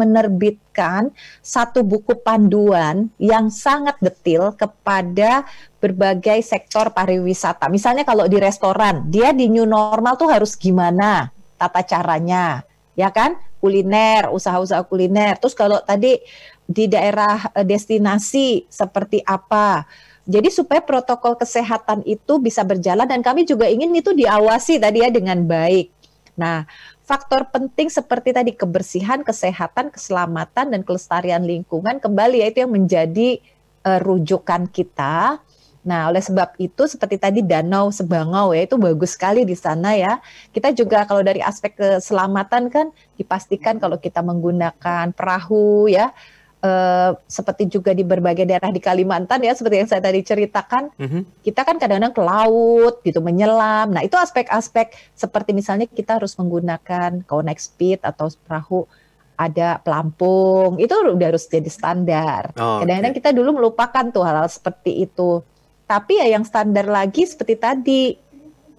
menerbitkan 0.74 1.14
satu 1.46 1.86
buku 1.86 2.18
panduan 2.26 3.14
yang 3.22 3.54
sangat 3.54 3.96
detail 4.02 4.58
kepada 4.58 5.46
berbagai 5.78 6.42
sektor 6.42 6.90
pariwisata. 6.90 7.70
Misalnya 7.70 8.04
kalau 8.04 8.26
di 8.26 8.42
restoran, 8.42 9.06
dia 9.08 9.30
di 9.32 9.48
new 9.48 9.70
normal 9.70 10.18
tuh 10.18 10.34
harus 10.34 10.58
gimana 10.58 11.30
tata 11.62 11.86
caranya, 11.86 12.66
ya 12.98 13.14
kan? 13.14 13.38
Kuliner, 13.62 14.28
usaha-usaha 14.34 14.84
kuliner. 14.90 15.40
Terus 15.40 15.56
kalau 15.56 15.80
tadi 15.80 16.20
di 16.68 16.90
daerah 16.90 17.54
eh, 17.56 17.64
destinasi 17.64 18.68
seperti 18.68 19.24
apa? 19.24 19.86
Jadi 20.24 20.48
supaya 20.48 20.80
protokol 20.80 21.36
kesehatan 21.36 22.08
itu 22.08 22.40
bisa 22.40 22.64
berjalan 22.64 23.04
dan 23.04 23.20
kami 23.20 23.44
juga 23.44 23.68
ingin 23.68 23.92
itu 23.92 24.16
diawasi 24.16 24.80
tadi 24.80 25.04
ya 25.04 25.12
dengan 25.12 25.44
baik. 25.44 25.92
Nah, 26.34 26.66
faktor 27.04 27.52
penting 27.52 27.92
seperti 27.92 28.32
tadi 28.32 28.56
kebersihan, 28.56 29.22
kesehatan, 29.22 29.92
keselamatan 29.92 30.72
dan 30.72 30.82
kelestarian 30.88 31.44
lingkungan 31.44 32.00
kembali 32.00 32.42
yaitu 32.42 32.64
yang 32.64 32.72
menjadi 32.72 33.44
uh, 33.84 34.00
rujukan 34.00 34.72
kita. 34.72 35.44
Nah, 35.84 36.08
oleh 36.08 36.24
sebab 36.24 36.56
itu 36.64 36.88
seperti 36.88 37.20
tadi 37.20 37.40
Danau 37.44 37.92
Sebangau 37.92 38.56
ya 38.56 38.64
itu 38.64 38.80
bagus 38.80 39.20
sekali 39.20 39.44
di 39.44 39.52
sana 39.52 39.92
ya. 40.00 40.24
Kita 40.56 40.72
juga 40.72 41.04
kalau 41.04 41.20
dari 41.20 41.44
aspek 41.44 41.76
keselamatan 41.76 42.72
kan 42.72 42.88
dipastikan 43.20 43.84
kalau 43.84 44.00
kita 44.00 44.24
menggunakan 44.24 45.12
perahu 45.12 45.92
ya 45.92 46.16
Uh, 46.64 47.12
seperti 47.28 47.68
juga 47.68 47.92
di 47.92 48.08
berbagai 48.08 48.48
daerah 48.48 48.72
di 48.72 48.80
Kalimantan 48.80 49.44
ya 49.44 49.52
seperti 49.52 49.84
yang 49.84 49.90
saya 49.92 50.00
tadi 50.00 50.24
ceritakan 50.24 50.96
mm 50.96 51.08
-hmm. 51.12 51.22
kita 51.44 51.60
kan 51.68 51.76
kadang-kadang 51.76 52.16
ke 52.16 52.24
laut 52.24 53.04
gitu 53.04 53.20
menyelam 53.20 53.92
nah 53.92 54.00
itu 54.00 54.16
aspek-aspek 54.16 54.96
seperti 55.12 55.52
misalnya 55.52 55.92
kita 55.92 56.24
harus 56.24 56.40
menggunakan 56.40 57.28
connect 57.28 57.68
speed 57.68 58.00
atau 58.08 58.32
perahu 58.48 58.88
ada 59.36 59.82
pelampung 59.82 60.78
itu 60.78 60.94
udah 60.94 61.28
harus 61.34 61.50
jadi 61.50 61.70
standar. 61.70 62.54
Oh, 62.58 62.80
Kadang-kadang 62.82 63.14
okay. 63.14 63.20
kita 63.20 63.30
dulu 63.34 63.50
melupakan 63.60 64.06
tuh 64.14 64.24
hal-hal 64.24 64.50
seperti 64.50 65.10
itu. 65.10 65.42
Tapi 65.90 66.22
ya 66.22 66.38
yang 66.38 66.46
standar 66.48 66.88
lagi 66.88 67.28
seperti 67.28 67.56
tadi, 67.60 68.02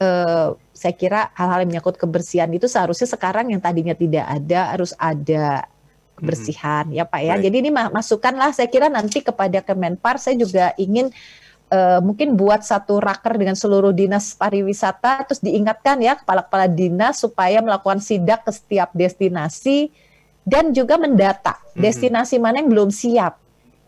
uh, 0.01 0.57
saya 0.75 0.95
kira 0.95 1.31
hal-hal 1.37 1.63
yang 1.67 1.71
menyangkut 1.77 1.99
kebersihan 1.99 2.51
itu 2.51 2.67
seharusnya 2.67 3.07
sekarang 3.07 3.53
yang 3.53 3.61
tadinya 3.63 3.95
tidak 3.95 4.27
ada 4.27 4.75
harus 4.75 4.93
ada 4.99 5.69
kebersihan 6.25 6.89
hmm. 6.89 6.97
ya 6.97 7.05
Pak 7.05 7.21
ya. 7.21 7.35
Baik. 7.37 7.45
Jadi 7.45 7.57
ini 7.61 7.71
masukkanlah 7.71 8.51
saya 8.57 8.69
kira 8.73 8.89
nanti 8.89 9.21
kepada 9.21 9.61
Kemenpar 9.61 10.17
saya 10.17 10.41
juga 10.41 10.73
ingin 10.81 11.13
uh, 11.69 12.01
mungkin 12.01 12.41
buat 12.41 12.65
satu 12.65 12.97
raker 12.97 13.37
dengan 13.37 13.53
seluruh 13.53 13.93
dinas 13.93 14.33
pariwisata 14.33 15.29
terus 15.29 15.45
diingatkan 15.45 16.01
ya 16.01 16.17
kepala-kepala 16.17 16.67
dinas 16.73 17.21
supaya 17.21 17.61
melakukan 17.61 18.01
sidak 18.01 18.49
ke 18.49 18.51
setiap 18.57 18.91
destinasi 18.97 19.93
dan 20.49 20.73
juga 20.73 20.97
mendata 20.97 21.61
destinasi 21.77 22.41
mana 22.41 22.65
yang 22.65 22.73
belum 22.73 22.89
siap. 22.89 23.45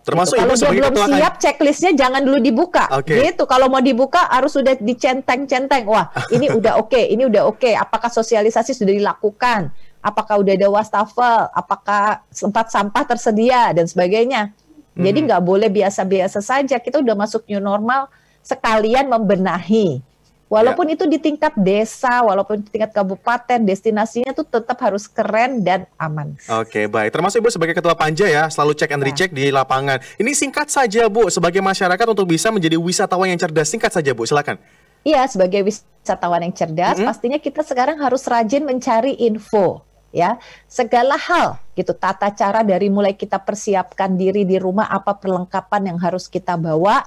Termasuk 0.07 0.39
gitu. 0.39 0.47
Kalau 0.47 0.55
dia 0.71 0.87
belum 0.87 1.11
siap, 1.11 1.33
kan? 1.35 1.43
checklistnya 1.43 1.93
jangan 1.99 2.23
dulu 2.23 2.39
dibuka. 2.39 2.87
Okay. 3.03 3.35
Gitu. 3.35 3.43
Kalau 3.43 3.67
mau 3.67 3.83
dibuka 3.83 4.31
harus 4.31 4.55
sudah 4.55 4.79
dicenteng-centeng. 4.79 5.83
Wah, 5.91 6.15
ini 6.31 6.47
udah 6.59 6.79
oke, 6.79 6.95
okay, 6.95 7.11
ini 7.11 7.27
udah 7.27 7.43
oke. 7.51 7.59
Okay. 7.59 7.75
Apakah 7.75 8.07
sosialisasi 8.07 8.71
sudah 8.71 8.95
dilakukan? 8.95 9.75
Apakah 10.07 10.39
udah 10.39 10.55
ada 10.55 10.69
wastafel? 10.71 11.51
Apakah 11.51 12.23
sempat 12.31 12.71
sampah 12.71 13.03
tersedia 13.03 13.75
dan 13.75 13.91
sebagainya? 13.91 14.55
Hmm. 14.95 15.03
Jadi 15.03 15.19
nggak 15.27 15.43
boleh 15.43 15.67
biasa-biasa 15.67 16.39
saja. 16.39 16.79
Kita 16.79 17.03
udah 17.03 17.19
masuk 17.19 17.43
new 17.51 17.59
normal, 17.59 18.07
sekalian 18.47 19.11
membenahi 19.11 19.99
Walaupun 20.47 20.87
ya. 20.87 20.95
itu 20.95 21.05
di 21.11 21.19
tingkat 21.19 21.59
desa, 21.59 22.23
walaupun 22.23 22.63
di 22.63 22.71
tingkat 22.71 22.95
kabupaten, 22.95 23.67
destinasinya 23.67 24.31
tuh 24.31 24.47
tetap 24.47 24.79
harus 24.79 25.11
keren 25.11 25.67
dan 25.67 25.91
aman. 25.99 26.39
Oke, 26.63 26.87
baik. 26.87 27.11
Termasuk 27.11 27.43
Ibu 27.43 27.51
sebagai 27.51 27.75
ketua 27.75 27.99
panja 27.99 28.31
ya, 28.31 28.47
selalu 28.47 28.79
cek 28.79 28.95
and 28.95 29.03
ya. 29.03 29.07
recheck 29.11 29.31
di 29.35 29.51
lapangan. 29.51 29.99
Ini 30.23 30.31
singkat 30.39 30.71
saja 30.71 31.11
Bu, 31.11 31.27
sebagai 31.35 31.59
masyarakat 31.59 32.07
untuk 32.07 32.31
bisa 32.31 32.55
menjadi 32.55 32.79
wisatawan 32.79 33.27
yang 33.27 33.41
cerdas. 33.43 33.67
Singkat 33.75 33.91
saja 33.91 34.15
Bu, 34.15 34.23
silakan. 34.23 34.63
Iya, 35.03 35.27
sebagai 35.27 35.67
wisatawan 35.67 36.47
yang 36.47 36.55
cerdas, 36.55 36.95
mm 36.95 37.03
-hmm. 37.03 37.11
pastinya 37.11 37.39
kita 37.43 37.67
sekarang 37.67 37.99
harus 37.99 38.23
rajin 38.31 38.63
mencari 38.63 39.19
info 39.19 39.86
ya 40.15 40.39
segala 40.71 41.19
hal 41.19 41.59
gitu 41.75 41.93
tata 41.93 42.31
cara 42.33 42.63
dari 42.63 42.89
mulai 42.89 43.13
kita 43.13 43.37
persiapkan 43.43 44.15
diri 44.15 44.47
di 44.47 44.57
rumah 44.57 44.89
apa 44.89 45.19
perlengkapan 45.19 45.95
yang 45.95 45.99
harus 45.99 46.31
kita 46.31 46.55
bawa 46.55 47.05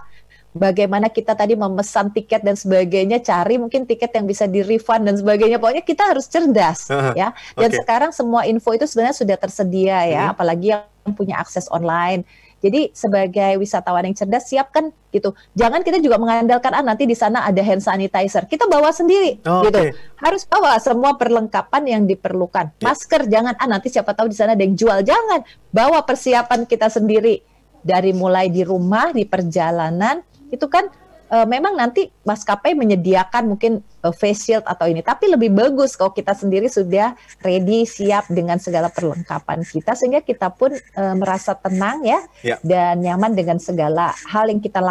bagaimana 0.56 1.10
kita 1.10 1.38
tadi 1.38 1.54
memesan 1.54 2.10
tiket 2.10 2.42
dan 2.42 2.58
sebagainya, 2.58 3.22
cari 3.22 3.62
mungkin 3.62 3.86
tiket 3.86 4.10
yang 4.18 4.26
bisa 4.26 4.50
di 4.50 4.66
refund 4.66 5.06
dan 5.06 5.16
sebagainya. 5.18 5.62
Pokoknya 5.62 5.86
kita 5.86 6.10
harus 6.10 6.26
cerdas 6.26 6.90
ya. 7.14 7.34
Dan 7.54 7.70
okay. 7.70 7.80
sekarang 7.82 8.12
semua 8.14 8.46
info 8.50 8.74
itu 8.74 8.86
sebenarnya 8.90 9.18
sudah 9.18 9.38
tersedia 9.38 9.98
ya, 10.10 10.24
hmm. 10.30 10.34
apalagi 10.34 10.68
yang 10.74 11.14
punya 11.14 11.38
akses 11.38 11.70
online. 11.70 12.26
Jadi 12.60 12.92
sebagai 12.92 13.56
wisatawan 13.60 14.04
yang 14.08 14.16
cerdas 14.16 14.52
siapkan 14.52 14.92
gitu. 15.10 15.32
Jangan 15.56 15.80
kita 15.82 16.04
juga 16.04 16.20
mengandalkan 16.20 16.76
ah 16.76 16.84
nanti 16.84 17.08
di 17.08 17.16
sana 17.16 17.48
ada 17.48 17.64
hand 17.64 17.80
sanitizer. 17.80 18.46
Kita 18.46 18.68
bawa 18.68 18.92
sendiri 18.92 19.40
oh, 19.48 19.64
gitu. 19.64 19.80
Okay. 19.80 19.96
Harus 20.20 20.44
bawa 20.44 20.76
semua 20.78 21.16
perlengkapan 21.16 21.84
yang 21.88 22.04
diperlukan. 22.04 22.76
Yeah. 22.78 22.86
Masker 22.92 23.22
jangan 23.32 23.56
ah 23.56 23.68
nanti 23.68 23.88
siapa 23.88 24.12
tahu 24.12 24.28
di 24.28 24.38
sana 24.38 24.54
ada 24.54 24.64
yang 24.64 24.76
jual. 24.76 25.00
Jangan. 25.02 25.44
Bawa 25.72 26.04
persiapan 26.04 26.68
kita 26.68 26.92
sendiri 26.92 27.40
dari 27.80 28.12
mulai 28.12 28.52
di 28.52 28.68
rumah, 28.68 29.16
di 29.16 29.24
perjalanan 29.24 30.20
itu 30.52 30.66
kan 30.68 30.90
uh, 31.30 31.48
memang 31.48 31.78
nanti 31.78 32.10
maskapai 32.26 32.74
menyediakan 32.76 33.56
mungkin 33.56 33.82
uh, 34.04 34.14
face 34.14 34.50
shield 34.50 34.66
atau 34.66 34.90
ini, 34.90 35.02
tapi 35.06 35.30
lebih 35.30 35.54
bagus 35.54 35.96
kalau 35.96 36.12
kita 36.12 36.34
sendiri 36.36 36.68
sudah 36.68 37.14
ready, 37.46 37.86
siap 37.86 38.28
dengan 38.30 38.58
segala 38.58 38.90
perlengkapan 38.90 39.64
kita, 39.64 39.94
sehingga 39.96 40.22
kita 40.26 40.52
pun 40.54 40.74
uh, 40.74 41.16
merasa 41.16 41.56
tenang 41.56 42.04
ya, 42.06 42.20
ya 42.44 42.58
dan 42.62 43.02
nyaman 43.02 43.34
dengan 43.34 43.58
segala 43.58 44.14
hal 44.30 44.50
yang 44.50 44.60
kita 44.60 44.82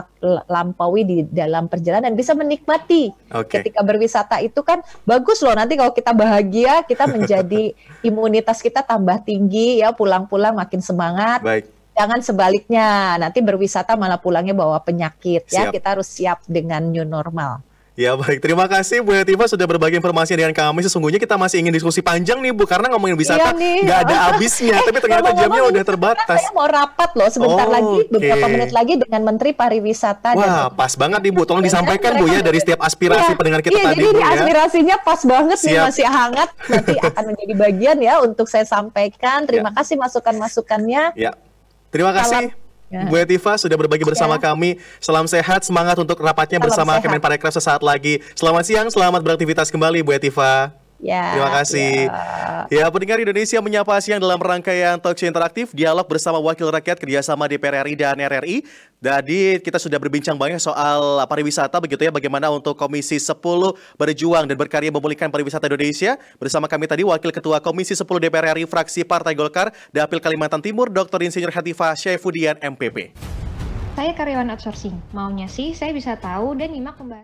lampaui 0.49 1.03
di 1.05 1.19
dalam 1.29 1.67
perjalanan, 1.67 2.15
bisa 2.15 2.33
menikmati. 2.33 3.11
Okay. 3.29 3.61
Ketika 3.63 3.85
berwisata 3.85 4.41
itu 4.41 4.63
kan 4.65 4.81
bagus 5.05 5.43
loh. 5.45 5.55
Nanti 5.55 5.75
kalau 5.75 5.93
kita 5.93 6.15
bahagia, 6.15 6.87
kita 6.87 7.07
menjadi 7.11 7.75
imunitas 8.09 8.63
kita 8.63 8.83
tambah 8.87 9.21
tinggi 9.27 9.83
ya, 9.83 9.93
pulang-pulang 9.93 10.55
makin 10.55 10.81
semangat. 10.81 11.43
Baik 11.43 11.78
Jangan 11.99 12.23
sebaliknya, 12.23 13.19
nanti 13.19 13.43
berwisata 13.43 13.99
malah 13.99 14.23
pulangnya 14.23 14.55
bawa 14.55 14.79
penyakit 14.79 15.51
ya. 15.51 15.75
Kita 15.75 15.99
harus 15.99 16.07
siap 16.07 16.47
dengan 16.47 16.87
new 16.95 17.03
normal. 17.03 17.67
Ya 17.99 18.15
baik, 18.15 18.39
terima 18.39 18.71
kasih 18.71 19.03
Bu 19.03 19.11
Hetiva 19.11 19.51
sudah 19.51 19.67
berbagi 19.67 19.99
informasi 19.99 20.39
dengan 20.39 20.55
kami. 20.55 20.87
Sesungguhnya 20.87 21.19
kita 21.19 21.35
masih 21.35 21.59
ingin 21.59 21.75
diskusi 21.75 21.99
panjang 21.99 22.39
nih 22.39 22.55
Bu, 22.55 22.63
karena 22.63 22.95
ngomongin 22.95 23.19
wisata 23.19 23.51
iya 23.59 23.83
nggak 23.83 23.99
ada 24.07 24.17
habisnya. 24.31 24.79
eh, 24.79 24.87
tapi 24.87 24.99
ternyata 25.03 25.35
jamnya 25.35 25.63
udah 25.67 25.83
terbatas. 25.83 26.39
Saya 26.39 26.55
mau 26.55 26.71
rapat 26.71 27.11
loh 27.19 27.27
sebentar 27.27 27.67
oh, 27.67 27.75
lagi, 27.75 27.99
beberapa 28.07 28.47
okay. 28.47 28.55
menit 28.55 28.71
lagi 28.71 28.95
dengan 29.03 29.21
Menteri 29.27 29.51
Pariwisata. 29.51 30.39
Wah, 30.39 30.71
dan... 30.71 30.79
pas 30.79 30.95
banget 30.95 31.27
nih 31.27 31.33
Bu. 31.35 31.43
Tolong 31.43 31.67
ya, 31.67 31.75
disampaikan 31.75 32.23
Bu 32.23 32.31
ya 32.31 32.39
dari 32.39 32.59
setiap 32.63 32.87
aspirasi 32.87 33.35
ya, 33.35 33.37
pendengar 33.43 33.61
kita 33.67 33.75
iya, 33.75 33.87
tadi 33.91 33.99
jadi 33.99 34.07
Bu 34.15 34.21
ya. 34.23 34.27
aspirasinya 34.31 34.97
pas 35.03 35.21
banget 35.27 35.59
Siap. 35.59 35.67
nih, 35.67 35.79
masih 35.91 36.07
hangat. 36.07 36.49
Nanti 36.71 36.95
akan 37.03 37.23
menjadi 37.35 37.55
bagian 37.59 37.97
ya 37.99 38.15
untuk 38.23 38.47
saya 38.47 38.63
sampaikan. 38.63 39.43
Terima 39.43 39.75
ya. 39.75 39.83
kasih 39.83 39.99
masukan-masukannya. 39.99 41.19
Ya. 41.19 41.35
Terima 41.89 42.13
kasih. 42.13 42.53
Ya. 42.89 43.05
Bu 43.05 43.21
Etiva 43.21 43.53
sudah 43.61 43.77
berbagi 43.77 44.05
bersama 44.05 44.41
ya. 44.41 44.49
kami. 44.49 44.81
Salam 44.97 45.29
sehat, 45.29 45.61
semangat 45.61 46.01
untuk 46.01 46.17
rapatnya 46.25 46.57
Salam 46.57 46.73
bersama 46.73 46.93
Kemenparekraf 47.05 47.53
sesaat 47.53 47.85
lagi. 47.85 48.25
Selamat 48.33 48.65
siang, 48.65 48.89
selamat 48.89 49.21
beraktivitas 49.21 49.69
kembali 49.69 50.01
Bu 50.01 50.17
Etiva. 50.17 50.73
Ya, 50.99 51.39
Terima 51.39 51.51
kasih. 51.63 52.11
Ya. 52.11 52.83
ya, 52.83 52.87
pendengar 52.91 53.23
Indonesia 53.23 53.59
menyapa 53.63 53.95
siang 54.03 54.19
dalam 54.19 54.35
rangkaian 54.35 54.99
talk 54.99 55.15
show 55.15 55.31
interaktif 55.31 55.71
dialog 55.71 56.03
bersama 56.11 56.43
Wakil 56.43 56.75
Rakyat 56.75 56.99
kerjasama 56.99 57.47
DPR 57.47 57.87
RI 57.87 57.95
dan 57.95 58.19
RRI. 58.19 58.67
Jadi 58.99 59.63
kita 59.63 59.79
sudah 59.79 59.95
berbincang 60.03 60.35
banyak 60.35 60.59
soal 60.59 61.23
pariwisata 61.31 61.79
begitu 61.79 62.03
ya, 62.03 62.11
bagaimana 62.11 62.51
untuk 62.51 62.75
Komisi 62.75 63.15
10 63.15 63.39
berjuang 63.95 64.51
dan 64.51 64.59
berkarya 64.59 64.91
memulihkan 64.91 65.31
pariwisata 65.31 65.71
Indonesia. 65.71 66.19
Bersama 66.43 66.67
kami 66.67 66.91
tadi 66.91 67.07
Wakil 67.07 67.31
Ketua 67.31 67.63
Komisi 67.63 67.95
10 67.95 68.03
DPR 68.03 68.59
RI 68.59 68.67
fraksi 68.67 69.07
Partai 69.07 69.39
Golkar 69.39 69.71
Dapil 69.95 70.19
Kalimantan 70.19 70.59
Timur 70.59 70.91
Dr. 70.91 71.23
Insinyur 71.23 71.55
Hatifah 71.55 71.95
Syaifudian 71.95 72.59
MPP. 72.59 73.15
Saya 73.99 74.15
karyawan 74.15 74.55
outsourcing. 74.55 74.95
Maunya 75.11 75.51
sih 75.51 75.75
saya 75.75 75.91
bisa 75.91 76.15
tahu 76.15 76.55
dan 76.55 76.71
nyimak 76.71 76.95
pembahasan 76.95 77.17